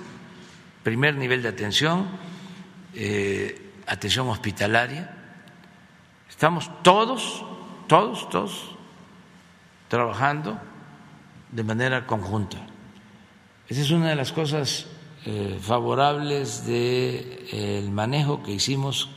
[0.83, 2.09] Primer nivel de atención,
[2.95, 5.15] eh, atención hospitalaria.
[6.31, 7.45] Estamos todos,
[7.89, 8.71] todos, todos
[9.89, 10.59] trabajando
[11.51, 12.57] de manera conjunta.
[13.69, 14.87] Esa es una de las cosas
[15.27, 16.75] eh, favorables del
[17.53, 19.11] eh, manejo que hicimos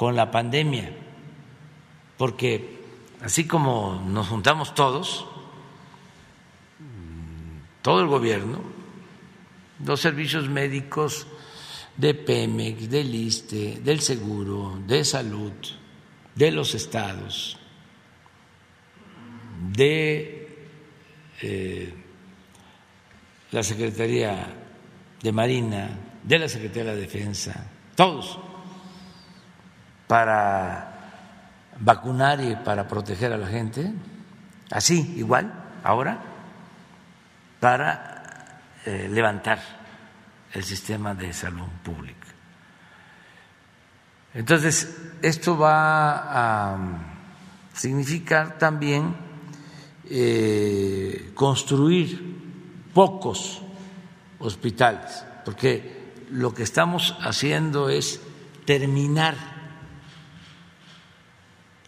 [0.00, 0.90] con la pandemia,
[2.16, 2.80] porque
[3.20, 5.26] así como nos juntamos todos,
[7.82, 8.62] todo el gobierno,
[9.84, 11.26] los servicios médicos
[11.98, 15.52] de Pemex, del ISTE, del Seguro, de Salud,
[16.34, 17.58] de los estados,
[19.70, 20.64] de
[21.42, 21.94] eh,
[23.50, 24.46] la Secretaría
[25.22, 25.90] de Marina,
[26.22, 28.38] de la Secretaría de Defensa, todos,
[30.10, 30.90] para
[31.78, 33.92] vacunar y para proteger a la gente,
[34.68, 35.52] así, igual,
[35.84, 36.18] ahora,
[37.60, 39.60] para eh, levantar
[40.52, 42.26] el sistema de salud pública.
[44.34, 46.78] Entonces, esto va a
[47.72, 49.14] significar también
[50.06, 53.62] eh, construir pocos
[54.40, 58.20] hospitales, porque lo que estamos haciendo es
[58.64, 59.59] terminar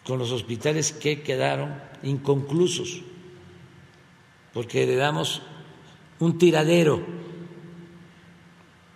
[0.05, 1.73] con los hospitales que quedaron
[2.03, 3.01] inconclusos,
[4.53, 5.41] porque le damos
[6.19, 7.01] un tiradero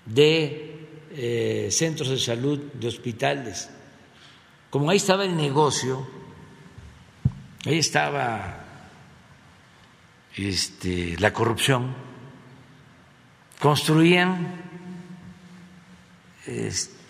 [0.06, 3.70] de eh, centros de salud, de hospitales.
[4.70, 6.08] Como ahí estaba el negocio,
[7.66, 8.66] ahí estaba
[10.36, 11.96] este, la corrupción,
[13.60, 14.68] construían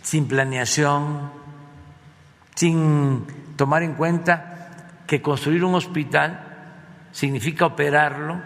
[0.01, 1.31] sin planeación,
[2.55, 3.25] sin
[3.57, 6.39] tomar en cuenta que construir un hospital
[7.11, 8.41] significa operarlo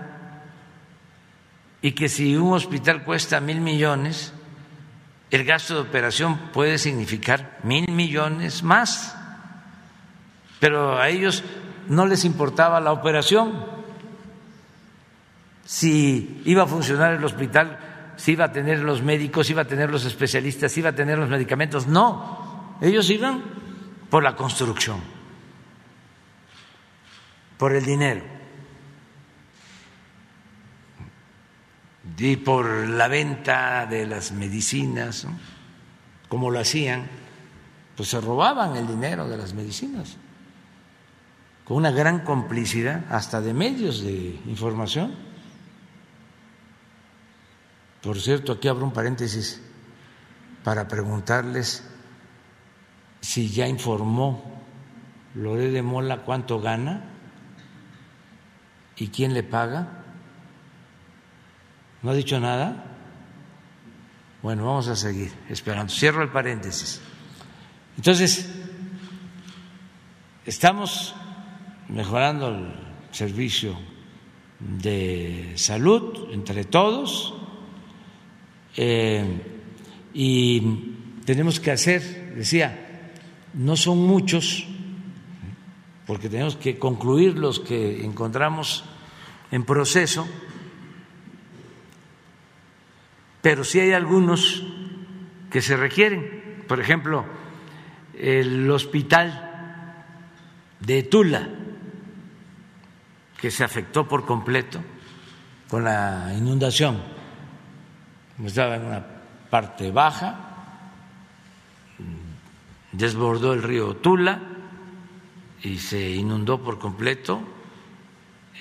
[1.81, 4.33] y que si un hospital cuesta mil millones,
[5.29, 9.17] el gasto de operación puede significar mil millones más.
[10.59, 11.43] Pero a ellos
[11.88, 13.65] no les importaba la operación.
[15.65, 17.79] Si iba a funcionar el hospital,
[18.15, 20.95] si iba a tener los médicos, si iba a tener los especialistas, si iba a
[20.95, 21.88] tener los medicamentos.
[21.88, 23.41] No, ellos iban
[24.11, 24.99] por la construcción,
[27.57, 28.41] por el dinero.
[32.17, 35.25] y por la venta de las medicinas,
[36.29, 37.07] como lo hacían,
[37.97, 40.17] pues se robaban el dinero de las medicinas,
[41.65, 45.15] con una gran complicidad hasta de medios de información.
[48.03, 49.59] Por cierto, aquí abro un paréntesis
[50.63, 51.90] para preguntarles
[53.22, 54.43] si ya informó
[55.35, 57.06] Loré de Mola cuánto gana
[58.98, 60.03] y quién le paga.
[62.02, 62.85] ¿No ha dicho nada?
[64.41, 65.93] Bueno, vamos a seguir esperando.
[65.93, 66.99] Cierro el paréntesis.
[67.95, 68.49] Entonces,
[70.45, 71.14] estamos
[71.89, 72.73] mejorando el
[73.11, 73.77] servicio
[74.60, 77.34] de salud entre todos
[78.77, 79.41] eh,
[80.14, 80.61] y
[81.26, 82.80] tenemos que hacer, decía,
[83.53, 84.65] no son muchos,
[86.07, 88.84] porque tenemos que concluir los que encontramos
[89.52, 90.28] en proceso
[93.41, 94.64] pero sí hay algunos
[95.49, 96.64] que se requieren.
[96.68, 97.26] Por ejemplo,
[98.18, 100.06] el hospital
[100.80, 101.49] de Tula,
[103.40, 104.80] que se afectó por completo
[105.68, 107.02] con la inundación.
[108.45, 109.06] Estaba en una
[109.49, 110.51] parte baja,
[112.91, 114.41] desbordó el río Tula
[115.63, 117.41] y se inundó por completo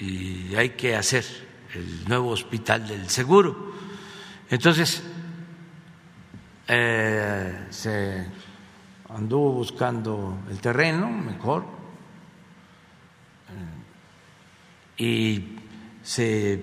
[0.01, 1.25] y hay que hacer
[1.75, 3.75] el nuevo hospital del seguro.
[4.49, 5.03] Entonces,
[6.67, 8.27] eh, se
[9.09, 11.65] anduvo buscando el terreno mejor
[14.99, 15.57] eh, y
[16.03, 16.63] se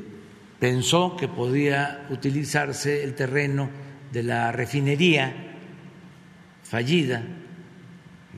[0.60, 3.70] pensó que podía utilizarse el terreno
[4.12, 5.34] de la refinería
[6.64, 7.24] fallida,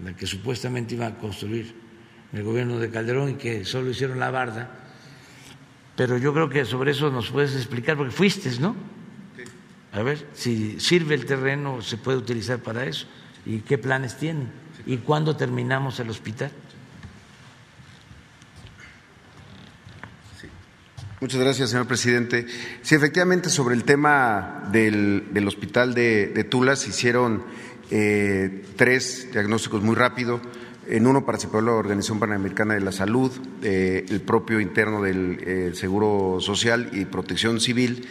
[0.04, 1.74] la que supuestamente iba a construir
[2.34, 4.70] el gobierno de Calderón y que solo hicieron la barda.
[5.96, 8.76] Pero yo creo que sobre eso nos puedes explicar, porque fuiste, ¿no?
[9.92, 13.08] A ver si sirve el terreno, se puede utilizar para eso
[13.46, 14.50] y qué planes tienen
[14.86, 16.52] y cuándo terminamos el hospital.
[21.22, 22.46] Muchas gracias, señor presidente.
[22.82, 27.44] Sí, efectivamente, sobre el tema del, hospital de, Tula se hicieron
[27.92, 30.40] eh, tres diagnósticos muy rápido.
[30.88, 35.72] En uno participó la Organización Panamericana de la Salud, eh, el propio interno del eh,
[35.74, 38.08] Seguro Social y Protección Civil,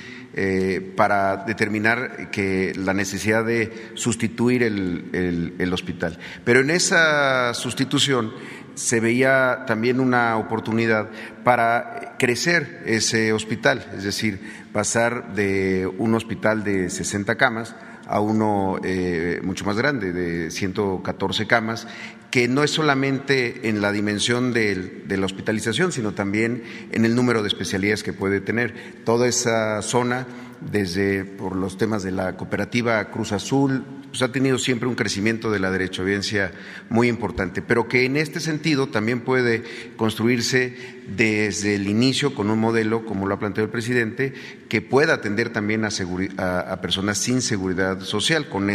[0.94, 6.16] para determinar que la necesidad de sustituir el hospital.
[6.44, 8.32] Pero en esa sustitución
[8.78, 11.08] se veía también una oportunidad
[11.42, 14.40] para crecer ese hospital, es decir,
[14.72, 17.74] pasar de un hospital de 60 camas
[18.08, 21.86] a uno eh, mucho más grande, de 114 camas,
[22.30, 26.62] que no es solamente en la dimensión de la hospitalización, sino también
[26.92, 28.74] en el número de especialidades que puede tener.
[29.04, 30.26] Toda esa zona,
[30.60, 35.50] desde por los temas de la cooperativa Cruz Azul, pues ha tenido siempre un crecimiento
[35.50, 36.52] de la derechohabiencia
[36.88, 39.62] muy importante, pero que en este sentido también puede
[39.96, 44.34] construirse desde el inicio con un modelo, como lo ha planteado el presidente,
[44.68, 48.70] que pueda atender también a, personas sin seguridad social con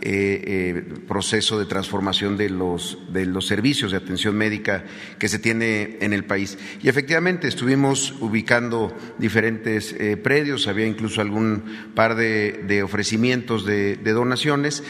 [0.00, 4.84] este proceso de transformación de los, de los servicios de atención médica
[5.18, 6.58] que se tiene en el país.
[6.82, 11.64] Y efectivamente estuvimos ubicando diferentes eh, predios, había incluso algún
[11.94, 14.82] par de, ofrecimientos de, donaciones,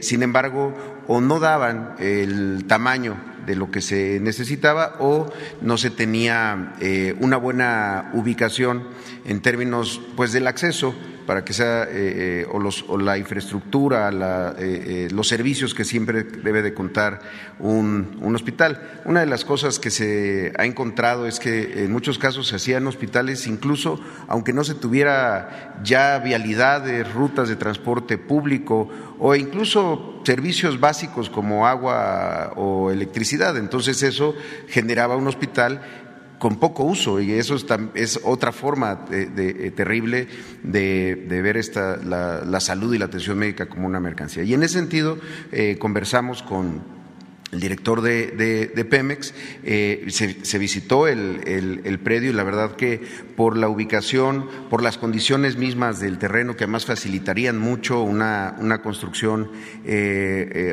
[0.00, 0.74] sin embargo,
[1.06, 3.16] o no daban el tamaño
[3.48, 5.32] de lo que se necesitaba o
[5.62, 8.86] no se tenía eh, una buena ubicación
[9.24, 10.94] en términos pues del acceso
[11.28, 14.10] para que sea, eh, eh, o, los, o, la infraestructura,
[14.58, 17.20] eh, los servicios que siempre debe de contar
[17.58, 18.80] un, hospital.
[19.04, 22.86] Una de las cosas que se ha encontrado es que en muchos casos se hacían
[22.86, 28.88] hospitales, incluso aunque no se tuviera ya vialidades, rutas de transporte público
[29.18, 33.54] o incluso servicios básicos como agua o electricidad.
[33.58, 34.34] Entonces eso
[34.68, 36.07] generaba un hospital
[36.38, 37.56] con poco uso y eso
[37.94, 40.28] es, otra forma eh, terrible
[40.62, 44.44] de, ver esta, la, salud y la atención médica como una mercancía.
[44.44, 45.18] Y en ese sentido
[45.52, 46.98] eh, conversamos con
[47.50, 49.32] el director de, Pemex,
[49.64, 53.00] eh, se, visitó el, predio y la verdad que
[53.36, 59.50] por la ubicación, por las condiciones mismas del terreno que además facilitarían mucho una, construcción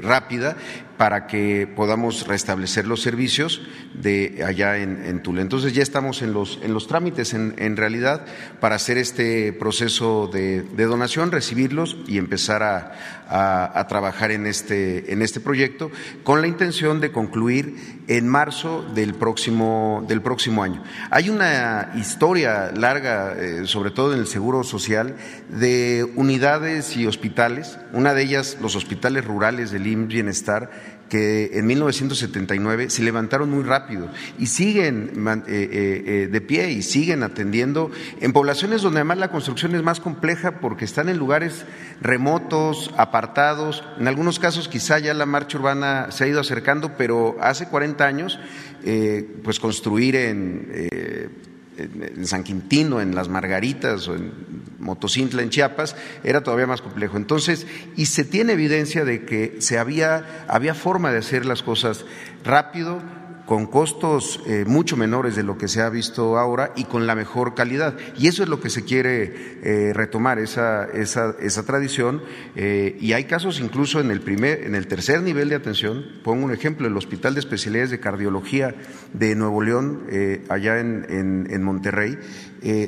[0.02, 0.58] rápida,
[0.98, 3.62] para que podamos restablecer los servicios
[3.94, 5.42] de allá en, Tula.
[5.42, 8.26] Entonces ya estamos en los, en los trámites en, realidad
[8.60, 15.40] para hacer este proceso de, donación, recibirlos y empezar a, trabajar en este, en este
[15.40, 15.92] proyecto
[16.24, 20.84] con la intención de concluir en marzo del próximo, del próximo año.
[21.10, 25.16] Hay una historia larga, eh, sobre todo en el Seguro Social,
[25.50, 30.72] de unidades y hospitales, una de ellas los hospitales rurales del Bienestar,
[31.10, 34.10] que en 1979 se levantaron muy rápido
[34.40, 37.92] y siguen eh, eh, de pie y siguen atendiendo
[38.22, 41.66] en poblaciones donde además la construcción es más compleja porque están en lugares
[42.02, 47.38] remotos, apartados, en algunos casos quizá ya la marcha urbana se ha ido acercando, pero
[47.42, 48.40] hace 40 años,
[48.84, 54.32] eh, pues construir eh, en, en, San Quintino, en Las Margaritas o en
[54.80, 57.18] Motocintla, en Chiapas, era todavía más complejo.
[57.18, 62.06] Entonces, y se tiene evidencia de que se había, había forma de hacer las cosas
[62.44, 63.02] rápido,
[63.46, 67.16] con costos eh, mucho menores de lo que se ha visto ahora y con la
[67.16, 67.96] mejor calidad.
[68.18, 72.24] Y eso es lo que se quiere eh, retomar, esa, esa, esa tradición.
[72.56, 76.06] Eh, y hay casos incluso en el, primer, en el tercer nivel de atención.
[76.24, 78.76] Pongo un ejemplo, el Hospital de Especialidades de Cardiología
[79.14, 80.08] de Nuevo León,
[80.50, 82.18] allá en, en, Monterrey,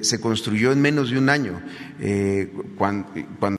[0.01, 1.61] se construyó en menos de un año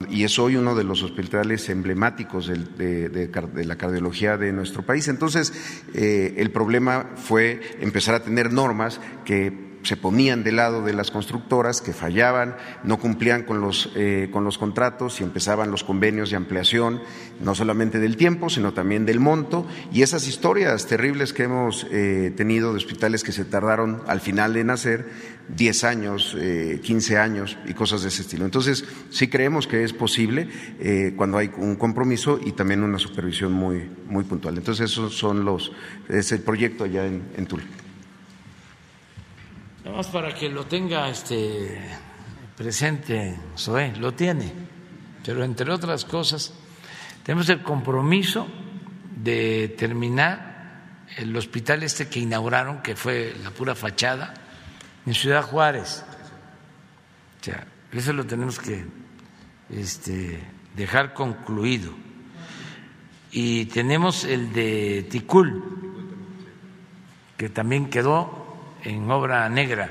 [0.09, 5.07] y es hoy uno de los hospitales emblemáticos de, de la cardiología de nuestro país.
[5.07, 5.53] Entonces,
[5.93, 11.81] el problema fue empezar a tener normas que se ponían del lado de las constructoras
[11.81, 16.37] que fallaban, no cumplían con los, eh, con los contratos y empezaban los convenios de
[16.37, 17.01] ampliación,
[17.39, 22.33] no solamente del tiempo, sino también del monto, y esas historias terribles que hemos eh,
[22.35, 25.09] tenido de hospitales que se tardaron al final en hacer
[25.55, 26.37] 10 años,
[26.83, 28.45] 15 años y cosas de ese estilo.
[28.45, 30.47] Entonces, sí creemos que es posible
[31.15, 34.57] cuando hay un compromiso y también una supervisión muy, muy puntual.
[34.57, 35.71] Entonces, esos son los,
[36.07, 37.47] es el proyecto allá en, en.
[39.83, 41.79] Nada más para que lo tenga este
[42.57, 44.51] presente, Zoé, lo tiene,
[45.23, 46.53] pero entre otras cosas,
[47.23, 48.45] tenemos el compromiso
[49.15, 54.33] de terminar el hospital este que inauguraron, que fue la pura fachada,
[55.05, 56.03] en Ciudad Juárez.
[57.39, 58.85] O sea, eso lo tenemos que
[59.69, 60.39] este,
[60.75, 61.93] dejar concluido.
[63.31, 65.63] Y tenemos el de Ticul,
[67.37, 68.38] que también quedó
[68.83, 69.89] en obra negra.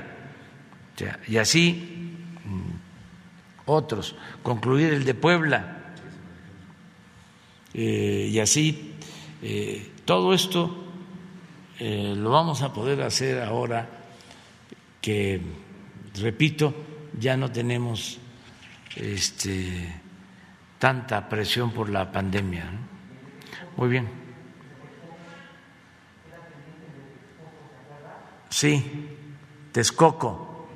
[1.27, 5.75] y así mm, otros, concluir el de Puebla.
[7.73, 8.95] Eh, y así
[9.41, 10.89] eh, todo esto
[11.79, 13.87] eh, lo vamos a poder hacer ahora
[14.99, 15.39] que,
[16.19, 16.73] repito,
[17.17, 18.19] ya no tenemos
[18.95, 20.01] este,
[20.77, 22.65] tanta presión por la pandemia.
[23.77, 24.18] Muy bien.
[28.49, 29.17] Sí,
[29.71, 30.67] Texcoco.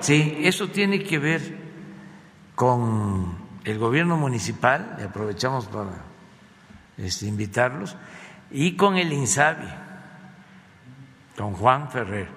[0.00, 1.56] Sí, eso tiene que ver
[2.54, 5.90] con el gobierno municipal, y aprovechamos para
[6.96, 7.96] este, invitarlos,
[8.50, 9.68] y con el INSABI,
[11.36, 12.28] con Juan Ferrer.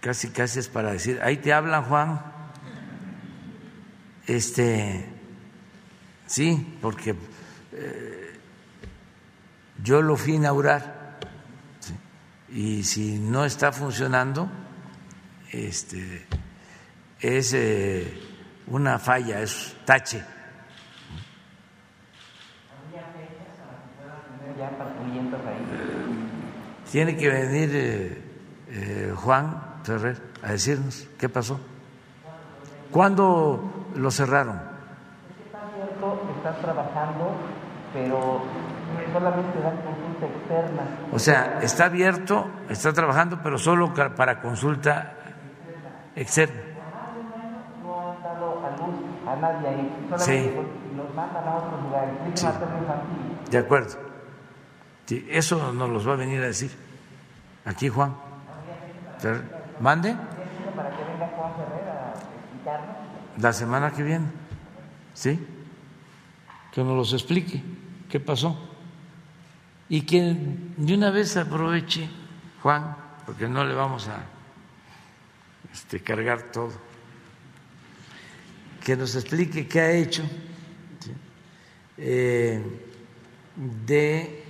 [0.00, 2.20] Casi, casi es para decir, ahí te hablan Juan.
[4.26, 5.08] Este,
[6.26, 7.14] sí, porque
[7.72, 8.13] eh,
[9.84, 11.18] yo lo fui inaugurar
[12.48, 14.48] y si no está funcionando,
[15.52, 16.26] este,
[17.20, 18.18] es eh,
[18.68, 20.24] una falla, es tache.
[26.90, 28.22] Tiene que venir eh,
[28.70, 31.60] eh, Juan Ferrer a decirnos qué pasó.
[32.90, 34.62] ¿Cuándo lo cerraron?
[36.38, 37.34] Está trabajando,
[37.92, 38.44] pero
[39.12, 40.82] solamente dan consulta externa.
[41.12, 45.14] O sea, está abierto, está trabajando, pero solo para consulta
[46.16, 46.60] externa.
[47.82, 48.94] No han dado a luz
[49.28, 50.96] a nadie ahí, solamente sí.
[50.96, 52.14] los mandan a otros lugares.
[52.34, 52.46] Sí.
[53.50, 53.96] De acuerdo.
[55.06, 56.70] Sí, eso nos los va a venir a decir.
[57.64, 58.14] Aquí, Juan.
[59.80, 60.14] ¿Mande?
[60.76, 62.96] Para que venga Juan Ferrer a explicarnos.
[63.38, 64.26] La semana que viene.
[65.12, 65.46] ¿Sí?
[66.72, 67.62] Que nos los explique.
[68.08, 68.56] ¿Qué pasó?
[69.88, 70.36] Y que
[70.76, 72.08] de una vez aproveche,
[72.62, 72.96] Juan,
[73.26, 74.24] porque no le vamos a
[75.72, 76.72] este, cargar todo,
[78.82, 80.22] que nos explique qué ha hecho
[81.96, 82.62] eh,
[83.56, 84.44] de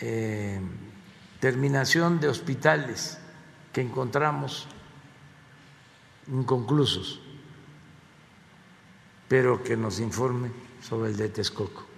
[0.00, 0.60] eh,
[1.40, 3.18] terminación de hospitales
[3.72, 4.66] que encontramos
[6.28, 7.20] inconclusos,
[9.28, 10.50] pero que nos informe
[10.80, 11.93] sobre el de Texcoco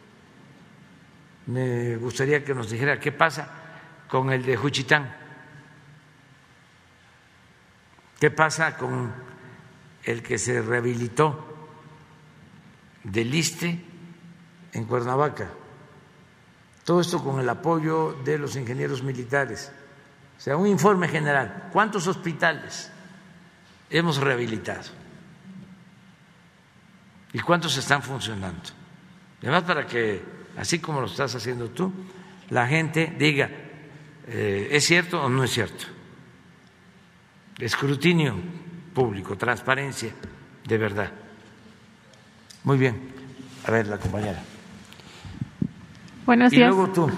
[1.46, 3.48] me gustaría que nos dijera qué pasa
[4.08, 5.14] con el de Juchitán,
[8.18, 9.12] qué pasa con
[10.04, 11.68] el que se rehabilitó
[13.04, 13.84] del ISTE
[14.72, 15.48] en Cuernavaca.
[16.84, 19.72] Todo esto con el apoyo de los ingenieros militares.
[20.38, 21.68] O sea, un informe general.
[21.72, 22.90] ¿Cuántos hospitales
[23.90, 24.90] hemos rehabilitado?
[27.32, 28.70] ¿Y cuántos están funcionando?
[29.42, 31.92] Además, para que así como lo estás haciendo tú,
[32.50, 33.50] la gente diga,
[34.26, 35.84] eh, ¿es cierto o no es cierto?
[37.58, 38.34] Escrutinio
[38.94, 40.10] público, transparencia,
[40.66, 41.12] de verdad.
[42.64, 43.12] Muy bien.
[43.64, 44.42] A ver, la compañera.
[46.24, 46.68] Buenos y días.
[46.68, 47.10] luego tú.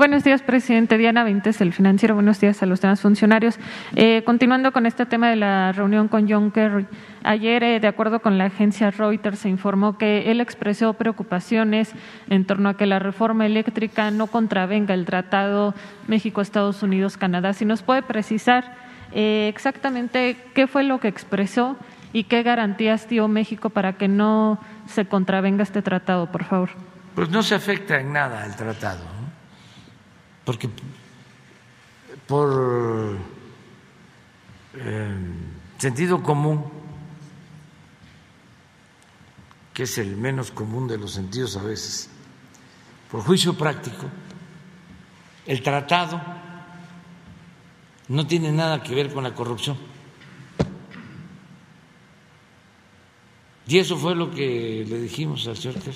[0.00, 0.96] Buenos días, presidente.
[0.96, 2.14] Diana Vintes, el financiero.
[2.14, 3.58] Buenos días a los demás funcionarios.
[3.96, 6.86] Eh, continuando con este tema de la reunión con John Kerry.
[7.22, 11.92] Ayer, eh, de acuerdo con la agencia Reuters, se informó que él expresó preocupaciones
[12.30, 15.74] en torno a que la reforma eléctrica no contravenga el Tratado
[16.08, 17.52] México-Estados Unidos-Canadá.
[17.52, 18.74] Si nos puede precisar
[19.12, 21.76] eh, exactamente qué fue lo que expresó
[22.14, 26.70] y qué garantías dio México para que no se contravenga este tratado, por favor.
[27.14, 29.19] Pues no se afecta en nada el tratado
[30.50, 30.68] porque
[32.26, 33.16] por
[34.74, 35.16] eh,
[35.78, 36.64] sentido común,
[39.72, 42.10] que es el menos común de los sentidos a veces,
[43.12, 44.06] por juicio práctico,
[45.46, 46.20] el tratado
[48.08, 49.78] no tiene nada que ver con la corrupción.
[53.68, 55.94] Y eso fue lo que le dijimos al señor Kerr.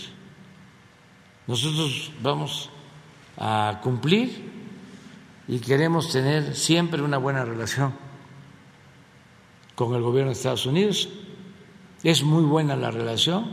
[1.48, 2.70] Nosotros vamos
[3.36, 4.52] a cumplir
[5.46, 7.94] y queremos tener siempre una buena relación
[9.74, 11.08] con el gobierno de Estados Unidos.
[12.02, 13.50] Es muy buena la relación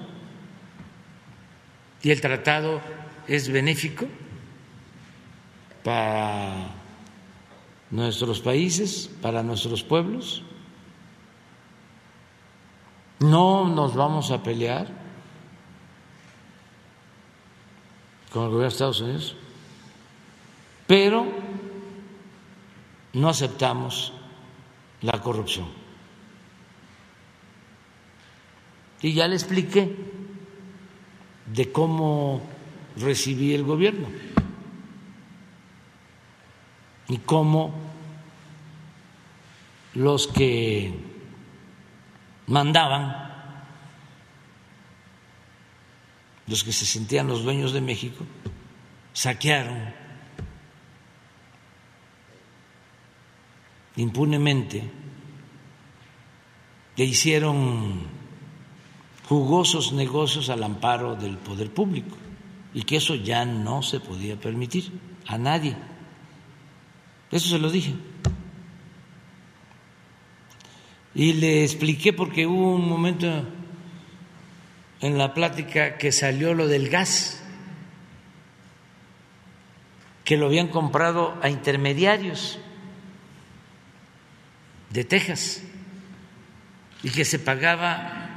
[2.04, 2.82] y el tratado
[3.28, 4.06] es benéfico
[5.84, 6.72] para
[7.90, 10.44] nuestros países, para nuestros pueblos.
[13.20, 14.88] No nos vamos a pelear
[18.32, 19.36] con el gobierno de Estados Unidos,
[20.92, 21.26] pero
[23.14, 24.12] no aceptamos
[25.00, 25.70] la corrupción.
[29.02, 29.96] Y ya le expliqué
[31.46, 32.42] de cómo
[32.98, 34.10] recibí el gobierno
[37.08, 37.74] y cómo
[39.94, 40.94] los que
[42.48, 43.32] mandaban,
[46.48, 48.26] los que se sentían los dueños de México,
[49.14, 50.01] saquearon
[54.02, 54.90] impunemente
[56.98, 58.02] e hicieron
[59.28, 62.18] jugosos negocios al amparo del poder público
[62.74, 64.92] y que eso ya no se podía permitir
[65.28, 65.76] a nadie.
[67.32, 67.94] Eso se lo dije.
[71.14, 73.28] Y le expliqué porque hubo un momento
[75.00, 77.44] en la plática que salió lo del gas,
[80.24, 82.60] que lo habían comprado a intermediarios
[84.92, 85.64] de Texas
[87.04, 88.28] y que se pagaba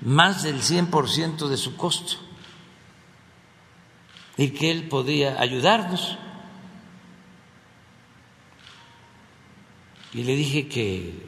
[0.00, 2.16] más del 100% de su costo
[4.36, 6.18] y que él podía ayudarnos.
[10.12, 11.26] Y le dije que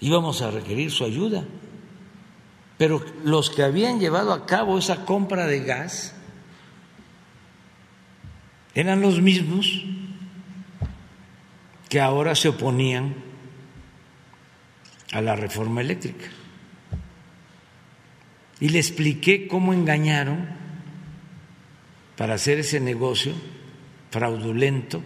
[0.00, 1.44] íbamos a requerir su ayuda.
[2.78, 6.14] Pero los que habían llevado a cabo esa compra de gas
[8.74, 9.82] eran los mismos
[11.88, 13.14] que ahora se oponían
[15.12, 16.26] a la reforma eléctrica.
[18.58, 20.48] Y le expliqué cómo engañaron
[22.16, 23.34] para hacer ese negocio
[24.10, 25.02] fraudulento,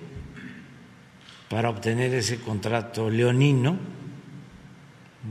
[1.48, 4.00] para obtener ese contrato leonino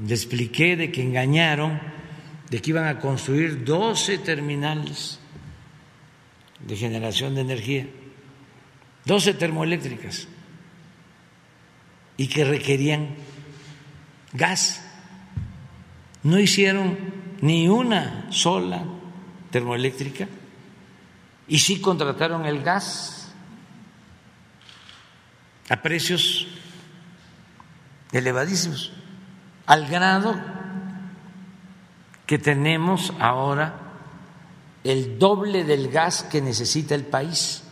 [0.06, 1.80] le expliqué de que engañaron,
[2.50, 5.20] de que iban a construir 12 terminales
[6.66, 7.88] de generación de energía,
[9.06, 10.28] 12 termoeléctricas,
[12.20, 13.16] y que requerían
[14.34, 14.84] gas.
[16.22, 16.98] No hicieron
[17.40, 18.84] ni una sola
[19.52, 20.28] termoeléctrica
[21.48, 23.32] y sí contrataron el gas
[25.70, 26.46] a precios
[28.12, 28.92] elevadísimos
[29.66, 30.36] al grado
[32.26, 33.80] que tenemos ahora
[34.84, 37.64] el doble del gas que necesita el país.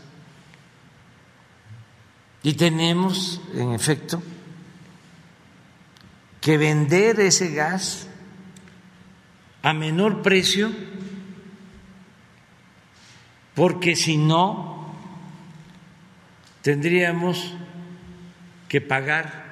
[2.44, 4.22] Y tenemos, en efecto,
[6.41, 8.07] que vender ese gas
[9.64, 10.72] a menor precio,
[13.55, 14.93] porque si no,
[16.61, 17.53] tendríamos
[18.69, 19.45] que pagar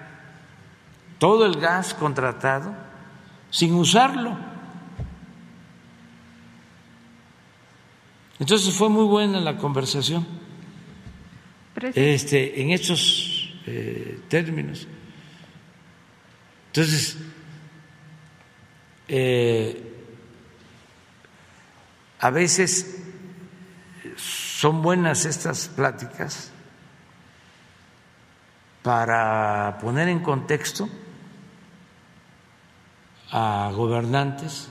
[1.17, 2.75] todo el gas contratado
[3.49, 4.37] sin usarlo.
[8.39, 10.27] Entonces fue muy buena la conversación
[11.93, 14.87] este, en estos eh, términos.
[16.75, 17.15] Entonces,
[19.07, 19.95] eh,
[22.19, 23.01] a veces
[24.17, 26.51] son buenas estas pláticas
[28.83, 30.89] para poner en contexto
[33.31, 34.67] a gobernantes,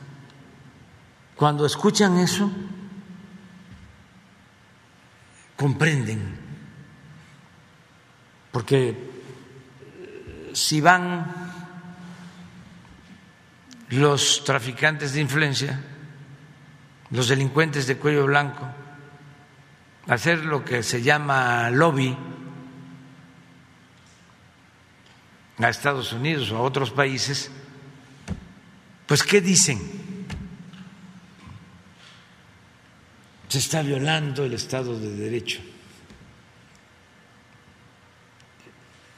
[1.37, 2.51] cuando escuchan eso,
[5.57, 6.39] comprenden,
[8.53, 11.44] porque eh, si van
[13.90, 15.81] los traficantes de influencia,
[17.11, 18.66] los delincuentes de cuello blanco,
[20.06, 22.16] hacer lo que se llama lobby
[25.59, 27.51] a Estados Unidos o a otros países,
[29.06, 29.81] pues ¿qué dicen?
[33.48, 35.61] Se está violando el Estado de Derecho.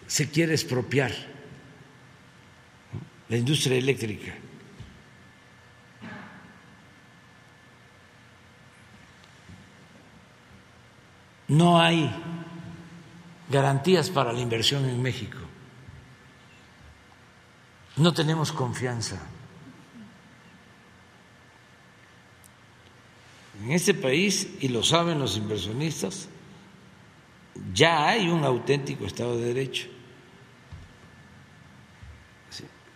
[0.06, 1.12] Se quiere expropiar
[3.28, 4.34] la industria eléctrica.
[11.48, 12.10] No hay
[13.48, 15.38] garantías para la inversión en México.
[17.96, 19.16] No tenemos confianza.
[23.62, 26.28] En este país, y lo saben los inversionistas,
[27.72, 29.88] ya hay un auténtico Estado de Derecho.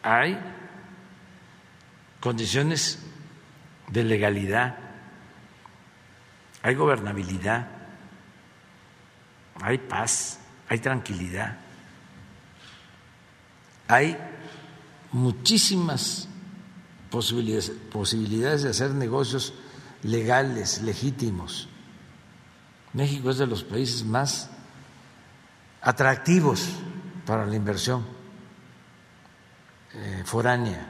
[0.02, 0.38] Hay
[2.20, 3.02] condiciones
[3.88, 4.78] de legalidad,
[6.62, 7.79] hay gobernabilidad,
[9.60, 10.38] hay paz,
[10.68, 11.58] hay tranquilidad,
[13.88, 14.16] hay
[15.12, 16.28] muchísimas
[17.10, 19.52] posibilidades, de hacer negocios
[20.02, 21.68] legales, legítimos.
[22.92, 24.50] México es de los países más
[25.82, 26.68] atractivos
[27.26, 28.04] para la inversión
[29.92, 30.86] eh, foránea.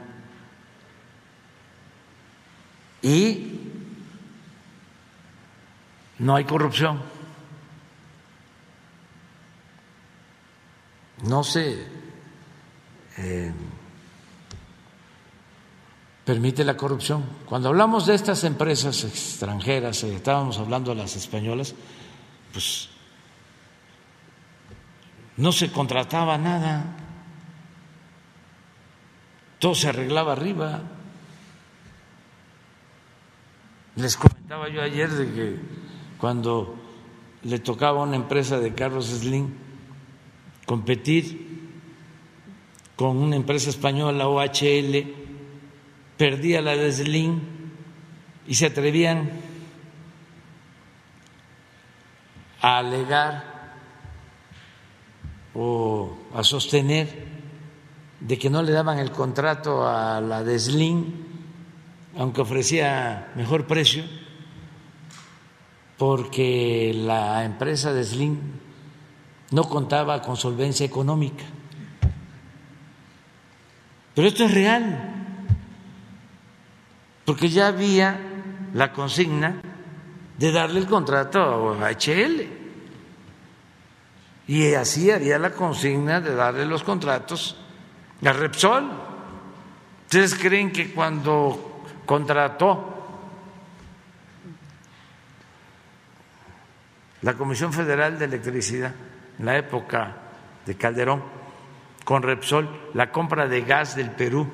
[3.01, 3.59] Y
[6.19, 7.10] no hay corrupción.
[11.23, 11.87] No se
[13.17, 13.53] eh,
[16.25, 17.23] permite la corrupción.
[17.45, 21.75] Cuando hablamos de estas empresas extranjeras, eh, estábamos hablando de las españolas,
[22.53, 22.89] pues
[25.37, 26.85] no se contrataba nada,
[29.59, 30.81] todo se arreglaba arriba.
[33.95, 35.59] Les comentaba yo ayer de que
[36.17, 36.75] cuando
[37.43, 39.60] le tocaba a una empresa de Carlos Slim
[40.65, 41.51] competir
[42.95, 45.13] con una empresa española, OHL,
[46.17, 47.39] perdía la de Slim
[48.47, 49.31] y se atrevían
[52.61, 53.73] a alegar
[55.55, 57.07] o a sostener
[58.19, 61.05] de que no le daban el contrato a la de Slim,
[62.17, 64.03] aunque ofrecía mejor precio,
[65.97, 68.39] porque la empresa de Slim
[69.51, 71.43] no contaba con solvencia económica.
[74.15, 75.11] Pero esto es real
[77.25, 78.19] porque ya había
[78.73, 79.61] la consigna
[80.37, 82.59] de darle el contrato a HL.
[84.47, 87.57] Y así había la consigna de darle los contratos
[88.25, 88.91] a Repsol.
[90.03, 92.87] ¿Ustedes creen que cuando contrató
[97.21, 98.93] la Comisión Federal de Electricidad
[99.41, 100.17] en la época
[100.67, 101.23] de Calderón
[102.05, 104.47] con Repsol la compra de gas del Perú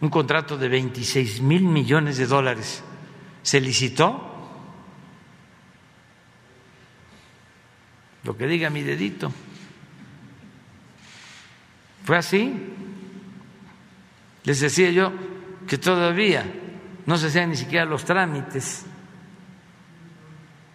[0.00, 2.82] un contrato de 26 mil millones de dólares.
[3.42, 4.28] Se licitó.
[8.24, 9.32] Lo que diga mi dedito.
[12.04, 12.52] Fue así.
[14.42, 15.12] Les decía yo
[15.68, 16.44] que todavía
[17.06, 18.84] no se hacían ni siquiera los trámites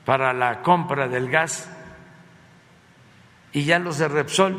[0.06, 1.70] para la compra del gas
[3.58, 4.56] y ya los de Repsol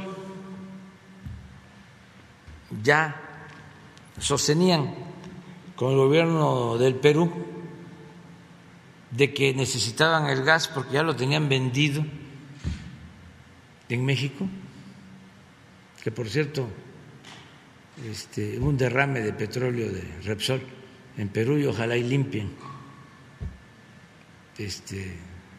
[2.83, 3.15] ya
[4.19, 4.93] sostenían
[5.77, 7.31] con el gobierno del Perú
[9.13, 12.05] de que necesitaban el gas porque ya lo tenían vendido
[13.89, 14.49] en México,
[16.03, 16.69] que por cierto
[18.05, 20.61] este, un derrame de petróleo de Repsol
[21.17, 22.51] en Perú y ojalá y limpien
[24.59, 25.15] este,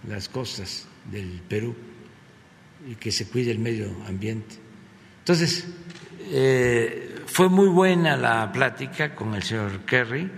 [0.10, 1.74] las costas del Perú
[2.88, 4.56] y que se cuide el medio ambiente.
[5.19, 5.68] Entonces,
[6.31, 10.30] eh, fue muy buena la plática con el señor Kerry.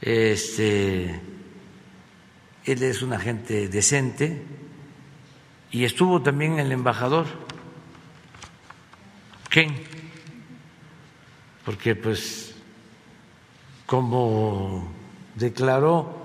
[0.00, 1.20] Este,
[2.64, 4.42] él es un agente decente
[5.70, 7.26] y estuvo también el embajador
[9.50, 9.72] Ken,
[11.64, 12.54] porque pues
[13.86, 14.92] como
[15.34, 16.24] declaró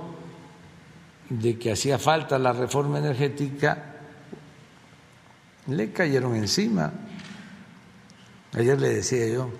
[1.30, 3.89] de que hacía falta la reforma energética,
[5.70, 6.92] le cayeron encima.
[8.54, 9.52] Ayer le decía yo,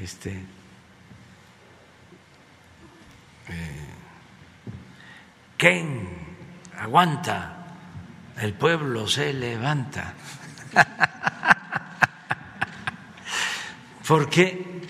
[0.00, 0.30] este,
[3.48, 3.86] eh,
[5.56, 6.08] ¿quién
[6.78, 7.58] aguanta?
[8.36, 10.14] El pueblo se levanta.
[14.08, 14.82] Porque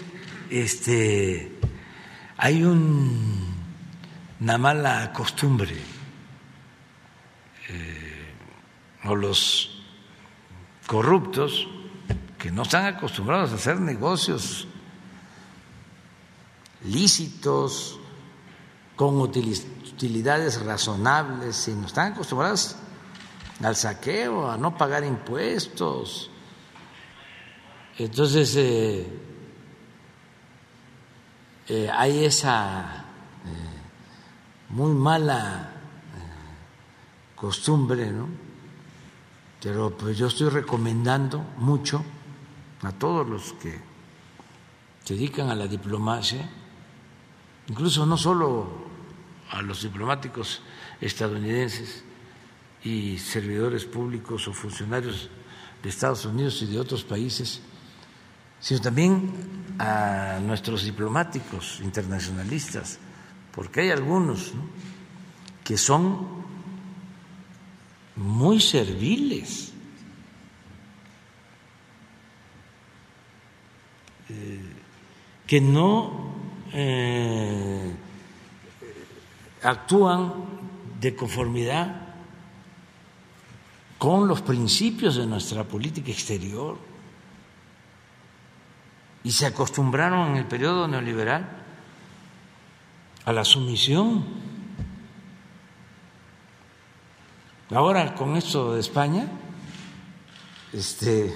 [0.49, 1.59] este,
[2.39, 3.55] hay un,
[4.41, 5.77] una mala costumbre,
[7.69, 8.35] eh,
[9.05, 9.82] o los
[10.87, 11.69] corruptos
[12.39, 14.67] que no están acostumbrados a hacer negocios
[16.85, 18.01] lícitos,
[18.97, 22.77] con utilidades razonables, sino están acostumbrados
[23.63, 26.31] al saqueo, a no pagar impuestos.
[27.99, 29.21] Entonces, eh,
[31.69, 33.05] eh, hay esa
[33.45, 35.71] eh, muy mala
[37.35, 38.29] costumbre, ¿no?
[39.63, 42.05] Pero pues yo estoy recomendando mucho
[42.83, 43.79] a todos los que
[45.05, 46.51] se dedican a la diplomacia,
[47.69, 48.69] incluso no solo
[49.51, 50.63] a los diplomáticos
[51.01, 52.03] estadounidenses
[52.83, 55.31] y servidores públicos o funcionarios
[55.81, 57.61] de Estados Unidos y de otros países,
[58.59, 59.31] sino también
[59.79, 62.99] a nuestros diplomáticos internacionalistas,
[63.55, 64.53] porque hay algunos
[65.63, 66.42] que son
[68.17, 69.73] muy serviles.
[74.29, 74.73] Eh,
[75.47, 76.33] que no
[76.73, 77.95] eh,
[79.63, 80.33] actúan
[81.01, 82.15] de conformidad
[83.99, 86.79] con los principios de nuestra política exterior
[89.25, 91.49] y se acostumbraron en el periodo neoliberal
[93.25, 94.25] a la sumisión.
[97.75, 99.27] Ahora con esto de España,
[100.75, 101.35] este,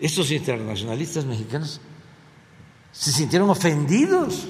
[0.00, 1.80] estos internacionalistas mexicanos
[2.92, 4.46] se sintieron ofendidos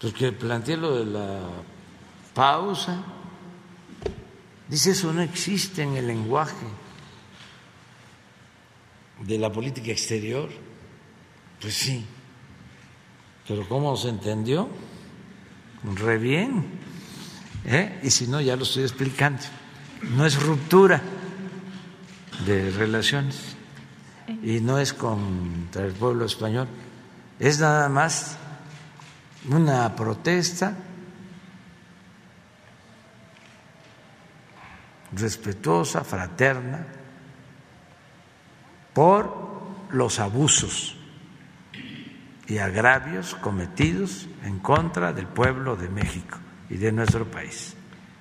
[0.00, 1.40] porque planteé lo de la
[2.32, 3.02] pausa.
[4.68, 6.66] Dice, eso no existe en el lenguaje
[9.20, 10.48] de la política exterior.
[11.60, 12.04] Pues sí,
[13.48, 14.68] pero ¿cómo se entendió?
[15.82, 16.83] Re bien.
[17.64, 18.00] ¿Eh?
[18.02, 19.42] Y si no, ya lo estoy explicando.
[20.02, 21.00] No es ruptura
[22.46, 23.56] de relaciones
[24.42, 26.68] y no es contra el pueblo español,
[27.38, 28.36] es nada más
[29.48, 30.76] una protesta
[35.12, 36.86] respetuosa, fraterna,
[38.92, 39.54] por
[39.90, 40.96] los abusos
[42.46, 46.38] y agravios cometidos en contra del pueblo de México
[46.70, 47.76] y de nuestro país.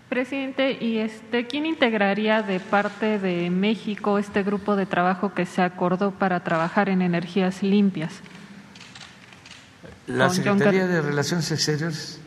[0.09, 5.61] Presidente, ¿y este quién integraría de parte de México este grupo de trabajo que se
[5.61, 8.21] acordó para trabajar en energías limpias?
[10.05, 12.19] La Secretaría de Relaciones Exteriores.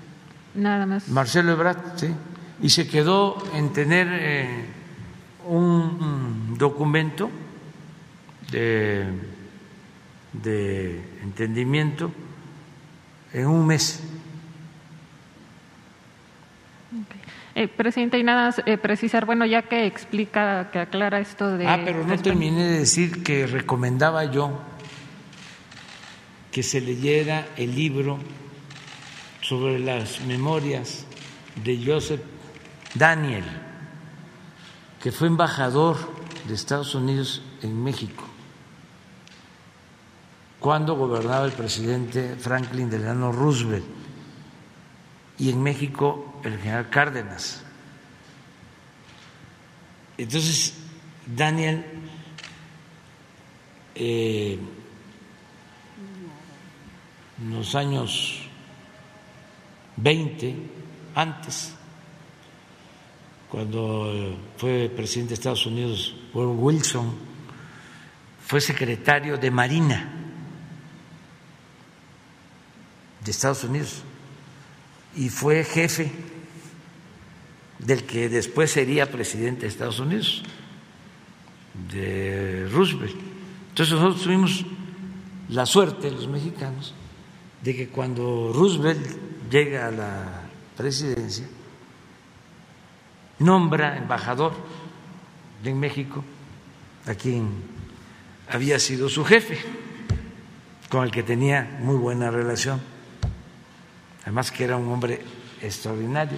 [0.54, 1.08] Nada más.
[1.08, 2.08] Marcelo Ebrard, sí.
[2.62, 4.64] Y se quedó en tener eh,
[5.46, 7.30] un documento
[8.50, 9.06] de,
[10.32, 12.10] de entendimiento
[13.32, 14.02] en un mes.
[17.58, 21.66] Eh, presidente, y nada eh, precisar, bueno, ya que explica, que aclara esto de...
[21.66, 24.60] Ah, pero no terminé de decir que recomendaba yo
[26.52, 28.18] que se leyera el libro
[29.40, 31.06] sobre las memorias
[31.64, 32.20] de Joseph
[32.94, 33.44] Daniel,
[35.02, 35.96] que fue embajador
[36.46, 38.24] de Estados Unidos en México
[40.60, 43.84] cuando gobernaba el presidente Franklin Delano Roosevelt
[45.38, 47.62] y en México el general Cárdenas.
[50.18, 50.74] Entonces,
[51.26, 51.84] Daniel
[53.94, 54.58] eh,
[57.40, 58.42] en los años
[59.96, 60.54] 20,
[61.14, 61.74] antes,
[63.50, 67.14] cuando fue presidente de Estados Unidos, Wilson,
[68.46, 70.12] fue secretario de Marina
[73.24, 74.02] de Estados Unidos
[75.16, 76.12] y fue jefe
[77.78, 80.42] del que después sería presidente de Estados Unidos,
[81.92, 83.16] de Roosevelt.
[83.70, 84.64] Entonces nosotros tuvimos
[85.48, 86.94] la suerte, los mexicanos,
[87.62, 90.42] de que cuando Roosevelt llega a la
[90.76, 91.46] presidencia,
[93.38, 94.52] nombra embajador
[95.62, 96.24] en México
[97.06, 97.50] a quien
[98.48, 99.58] había sido su jefe,
[100.88, 102.80] con el que tenía muy buena relación
[104.26, 105.22] además que era un hombre
[105.62, 106.36] extraordinario,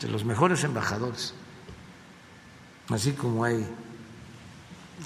[0.00, 1.34] de los mejores embajadores,
[2.88, 3.66] así como hay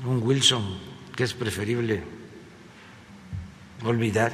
[0.05, 0.79] un Wilson
[1.15, 2.03] que es preferible
[3.85, 4.33] olvidar,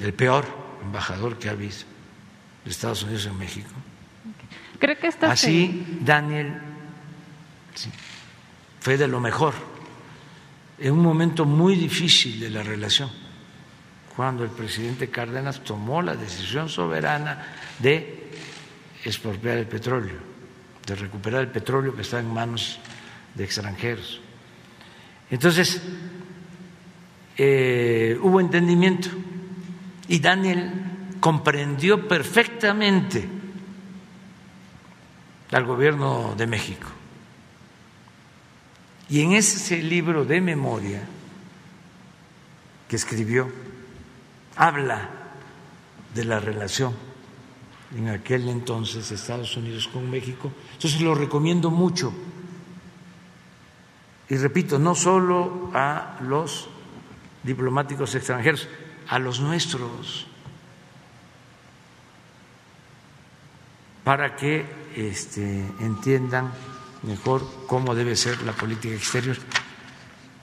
[0.00, 0.46] el peor
[0.82, 1.86] embajador que ha visto
[2.64, 3.70] de Estados Unidos en México.
[4.78, 6.60] ¿Cree que Así, Daniel
[8.80, 9.54] fue de lo mejor,
[10.78, 13.10] en un momento muy difícil de la relación
[14.16, 17.46] cuando el presidente Cárdenas tomó la decisión soberana
[17.78, 18.21] de
[19.04, 20.18] expropiar el petróleo,
[20.86, 22.78] de recuperar el petróleo que está en manos
[23.34, 24.20] de extranjeros.
[25.30, 25.82] Entonces,
[27.36, 29.08] eh, hubo entendimiento
[30.08, 30.70] y Daniel
[31.20, 33.28] comprendió perfectamente
[35.50, 36.88] al gobierno de México.
[39.08, 41.02] Y en ese libro de memoria
[42.88, 43.50] que escribió,
[44.56, 45.08] habla
[46.14, 47.11] de la relación
[47.96, 50.50] en aquel entonces Estados Unidos con México.
[50.74, 52.12] Entonces lo recomiendo mucho.
[54.28, 56.68] Y repito, no solo a los
[57.42, 58.68] diplomáticos extranjeros,
[59.08, 60.26] a los nuestros,
[64.04, 64.64] para que
[64.96, 66.50] este, entiendan
[67.02, 69.36] mejor cómo debe ser la política exterior.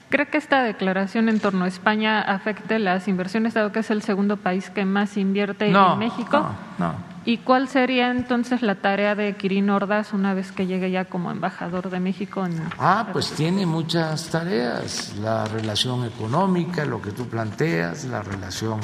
[0.08, 4.02] ¿Cree que esta declaración en torno a España afecte las inversiones, dado que es el
[4.02, 6.38] segundo país que más invierte No, en México?
[6.78, 7.09] no, no.
[7.24, 11.30] ¿Y cuál sería entonces la tarea de Quirino Ordaz una vez que llegue ya como
[11.30, 17.28] embajador de México en Ah, pues tiene muchas tareas, la relación económica, lo que tú
[17.28, 18.80] planteas, la relación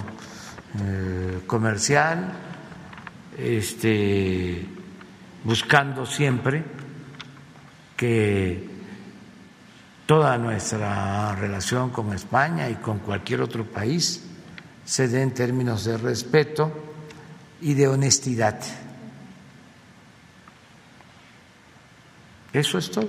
[0.83, 2.31] eh, comercial,
[3.39, 4.67] este,
[5.45, 6.63] buscando siempre
[7.97, 8.69] que
[10.05, 14.29] toda nuestra relación con España y con cualquier otro país
[14.85, 16.86] se dé en términos de respeto
[17.61, 18.61] y de honestidad.
[22.53, 23.09] Eso es todo,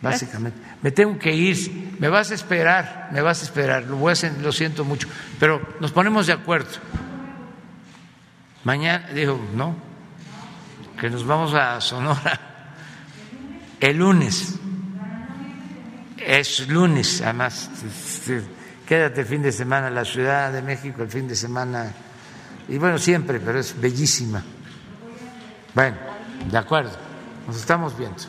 [0.00, 0.58] básicamente.
[0.80, 4.12] Me tengo que ir, me vas a esperar, me vas a esperar, lo, voy a
[4.12, 5.08] hacer, lo siento mucho,
[5.40, 6.70] pero nos ponemos de acuerdo.
[8.64, 9.74] Mañana, digo, no,
[11.00, 12.52] que nos vamos a Sonora
[13.82, 14.54] el lunes.
[16.16, 17.68] Es lunes, además.
[18.86, 21.92] Quédate el fin de semana en la Ciudad de México, el fin de semana
[22.68, 24.42] y bueno, siempre, pero es bellísima.
[25.74, 25.96] Bueno,
[26.50, 26.92] de acuerdo,
[27.46, 28.22] nos estamos viendo.